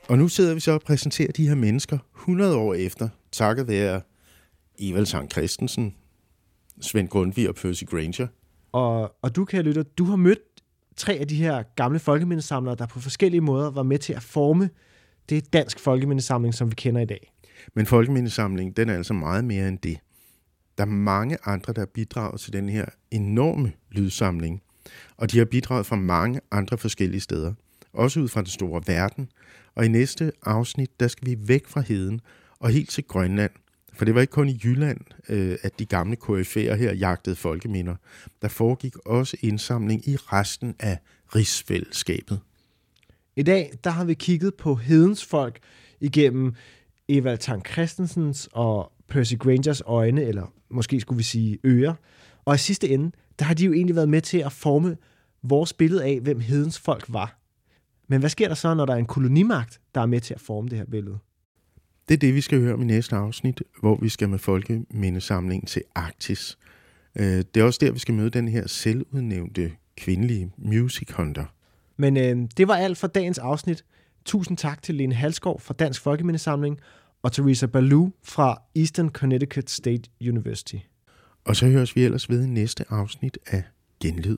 Og 0.09 0.17
nu 0.17 0.27
sidder 0.27 0.53
vi 0.53 0.59
så 0.59 0.71
og 0.71 0.81
præsenterer 0.81 1.31
de 1.31 1.47
her 1.47 1.55
mennesker 1.55 1.97
100 2.15 2.57
år 2.57 2.73
efter, 2.73 3.09
takket 3.31 3.67
være 3.67 4.01
Evald 4.79 5.05
Sankt 5.05 5.31
Christensen, 5.31 5.97
Svend 6.81 7.09
Grundtvig 7.09 7.49
og 7.49 7.55
Percy 7.55 7.83
Granger. 7.83 8.27
Og, 8.71 9.15
og 9.21 9.35
du, 9.35 9.45
kan 9.45 9.63
lytte, 9.63 9.83
du 9.83 10.05
har 10.05 10.15
mødt 10.15 10.39
tre 10.97 11.13
af 11.13 11.27
de 11.27 11.35
her 11.35 11.63
gamle 11.75 11.99
folkemindesamlere, 11.99 12.75
der 12.75 12.85
på 12.85 12.99
forskellige 12.99 13.41
måder 13.41 13.71
var 13.71 13.83
med 13.83 13.99
til 13.99 14.13
at 14.13 14.23
forme 14.23 14.69
det 15.29 15.53
dansk 15.53 15.79
folkemindesamling, 15.79 16.53
som 16.53 16.69
vi 16.69 16.75
kender 16.75 17.01
i 17.01 17.05
dag. 17.05 17.33
Men 17.73 17.85
folkemindesamling, 17.85 18.77
den 18.77 18.89
er 18.89 18.95
altså 18.95 19.13
meget 19.13 19.45
mere 19.45 19.67
end 19.67 19.79
det. 19.79 19.97
Der 20.77 20.83
er 20.83 20.89
mange 20.89 21.37
andre, 21.45 21.73
der 21.73 21.85
bidrager 21.85 22.37
til 22.37 22.53
den 22.53 22.69
her 22.69 22.85
enorme 23.11 23.71
lydsamling. 23.91 24.61
Og 25.17 25.31
de 25.31 25.37
har 25.37 25.45
bidraget 25.45 25.85
fra 25.85 25.95
mange 25.95 26.39
andre 26.51 26.77
forskellige 26.77 27.21
steder, 27.21 27.53
også 27.93 28.19
ud 28.19 28.27
fra 28.27 28.41
den 28.41 28.49
store 28.49 28.81
verden. 28.87 29.29
Og 29.75 29.85
i 29.85 29.87
næste 29.87 30.31
afsnit, 30.43 30.99
der 30.99 31.07
skal 31.07 31.27
vi 31.27 31.37
væk 31.47 31.67
fra 31.67 31.81
heden 31.81 32.21
og 32.59 32.69
helt 32.69 32.89
til 32.89 33.03
Grønland. 33.03 33.51
For 33.97 34.05
det 34.05 34.15
var 34.15 34.21
ikke 34.21 34.31
kun 34.31 34.49
i 34.49 34.59
Jylland, 34.63 34.99
øh, 35.29 35.57
at 35.61 35.79
de 35.79 35.85
gamle 35.85 36.17
KF'er 36.23 36.73
her 36.73 36.93
jagtede 36.93 37.35
folkeminder. 37.35 37.95
Der 38.41 38.47
foregik 38.47 38.97
også 38.97 39.37
indsamling 39.41 40.07
i 40.07 40.15
resten 40.15 40.75
af 40.79 40.99
rigsfællesskabet. 41.35 42.39
I 43.35 43.43
dag 43.43 43.71
der 43.83 43.89
har 43.89 44.05
vi 44.05 44.13
kigget 44.13 44.55
på 44.55 44.75
hedens 44.75 45.25
folk 45.25 45.59
igennem 45.99 46.53
Evald 47.09 47.37
Tang 47.37 47.65
Christensens 47.65 48.49
og 48.51 48.91
Percy 49.07 49.33
Grangers 49.39 49.81
øjne, 49.85 50.23
eller 50.23 50.53
måske 50.69 50.99
skulle 50.99 51.17
vi 51.17 51.23
sige 51.23 51.59
ører. 51.65 51.93
Og 52.45 52.55
i 52.55 52.57
sidste 52.57 52.89
ende, 52.89 53.11
der 53.39 53.45
har 53.45 53.53
de 53.53 53.65
jo 53.65 53.73
egentlig 53.73 53.95
været 53.95 54.09
med 54.09 54.21
til 54.21 54.37
at 54.37 54.51
forme 54.51 54.97
vores 55.43 55.73
billede 55.73 56.03
af, 56.03 56.19
hvem 56.19 56.39
hedens 56.39 56.79
folk 56.79 57.05
var. 57.07 57.39
Men 58.07 58.19
hvad 58.19 58.29
sker 58.29 58.47
der 58.47 58.55
så, 58.55 58.73
når 58.73 58.85
der 58.85 58.93
er 58.93 58.97
en 58.97 59.05
kolonimagt, 59.05 59.79
der 59.95 60.01
er 60.01 60.05
med 60.05 60.21
til 60.21 60.33
at 60.33 60.41
forme 60.41 60.69
det 60.69 60.77
her 60.77 60.85
billede? 60.85 61.19
Det 62.07 62.13
er 62.13 62.17
det, 62.17 62.35
vi 62.35 62.41
skal 62.41 62.59
høre 62.59 62.73
om 62.73 62.81
i 62.81 62.85
næste 62.85 63.15
afsnit, 63.15 63.63
hvor 63.79 63.95
vi 64.01 64.09
skal 64.09 64.29
med 64.29 64.39
folkemindesamlingen 64.39 65.67
til 65.67 65.81
Arktis. 65.95 66.57
Øh, 67.15 67.25
det 67.25 67.57
er 67.57 67.63
også 67.63 67.79
der, 67.81 67.91
vi 67.91 67.99
skal 67.99 68.13
møde 68.13 68.29
den 68.29 68.47
her 68.47 68.67
selvudnævnte 68.67 69.71
kvindelige 69.97 70.51
music 70.57 71.11
hunter. 71.11 71.45
Men 71.97 72.17
øh, 72.17 72.49
det 72.57 72.67
var 72.67 72.75
alt 72.75 72.97
for 72.97 73.07
dagens 73.07 73.37
afsnit. 73.37 73.85
Tusind 74.25 74.57
tak 74.57 74.81
til 74.81 74.95
Lene 74.95 75.15
Halskov 75.15 75.59
fra 75.59 75.73
Dansk 75.73 76.01
Folkemindesamling 76.01 76.79
og 77.23 77.31
Teresa 77.31 77.65
Baloo 77.65 78.11
fra 78.23 78.61
Eastern 78.75 79.09
Connecticut 79.09 79.69
State 79.69 80.09
University. 80.21 80.75
Og 81.45 81.55
så 81.55 81.67
høres 81.67 81.95
vi 81.95 82.03
ellers 82.03 82.29
ved 82.29 82.43
i 82.43 82.47
næste 82.47 82.85
afsnit 82.89 83.37
af 83.47 83.63
Genlyd. 84.01 84.37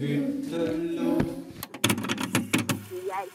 Jeg 0.00 0.19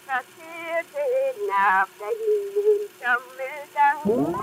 så 0.06 0.18
til 0.36 1.08
den 1.38 1.50
aften 1.58 2.16
i 2.28 2.38
en 2.60 2.84
sommerdag. 3.00 4.36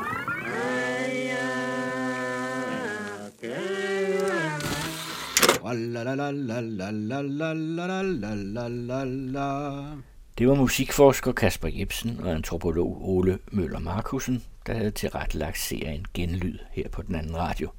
Det 10.38 10.48
var 10.48 10.55
musikforsker 10.55 11.33
Kasper 11.33 11.68
Jebsen 11.68 12.20
og 12.22 12.31
antropolog 12.31 13.09
Ole 13.09 13.38
Møller 13.52 13.78
Markusen, 13.78 14.44
der 14.66 14.74
havde 14.74 14.90
tilrettelagt 14.90 15.59
serien 15.59 16.07
Genlyd 16.14 16.59
her 16.70 16.88
på 16.88 17.02
den 17.02 17.14
anden 17.14 17.37
radio. 17.37 17.70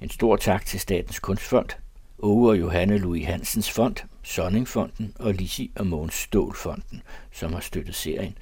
En 0.00 0.10
stor 0.10 0.36
tak 0.36 0.66
til 0.66 0.80
Statens 0.80 1.18
Kunstfond, 1.18 1.68
Åge 2.18 2.48
og 2.48 2.58
Johanne 2.58 2.98
Louis 2.98 3.26
Hansens 3.26 3.70
Fond, 3.70 3.96
Sonningfonden 4.22 5.12
og 5.18 5.34
Lisi 5.34 5.70
og 5.76 5.86
Mogens 5.86 6.14
Stålfonden, 6.14 7.02
som 7.32 7.52
har 7.52 7.60
støttet 7.60 7.94
serien. 7.94 8.38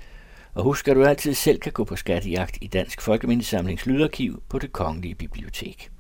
Og 0.55 0.65
husk, 0.65 0.89
at 0.89 0.97
du 0.97 1.05
altid 1.05 1.35
selv 1.35 1.59
kan 1.59 1.73
gå 1.73 1.85
på 1.85 1.97
skattejagt 1.97 2.59
i 2.61 2.67
Dansk 2.67 3.01
Folkemindesamlings 3.01 3.87
Lydarkiv 3.87 4.43
på 4.49 4.59
det 4.59 4.73
Kongelige 4.73 5.15
Bibliotek. 5.15 5.91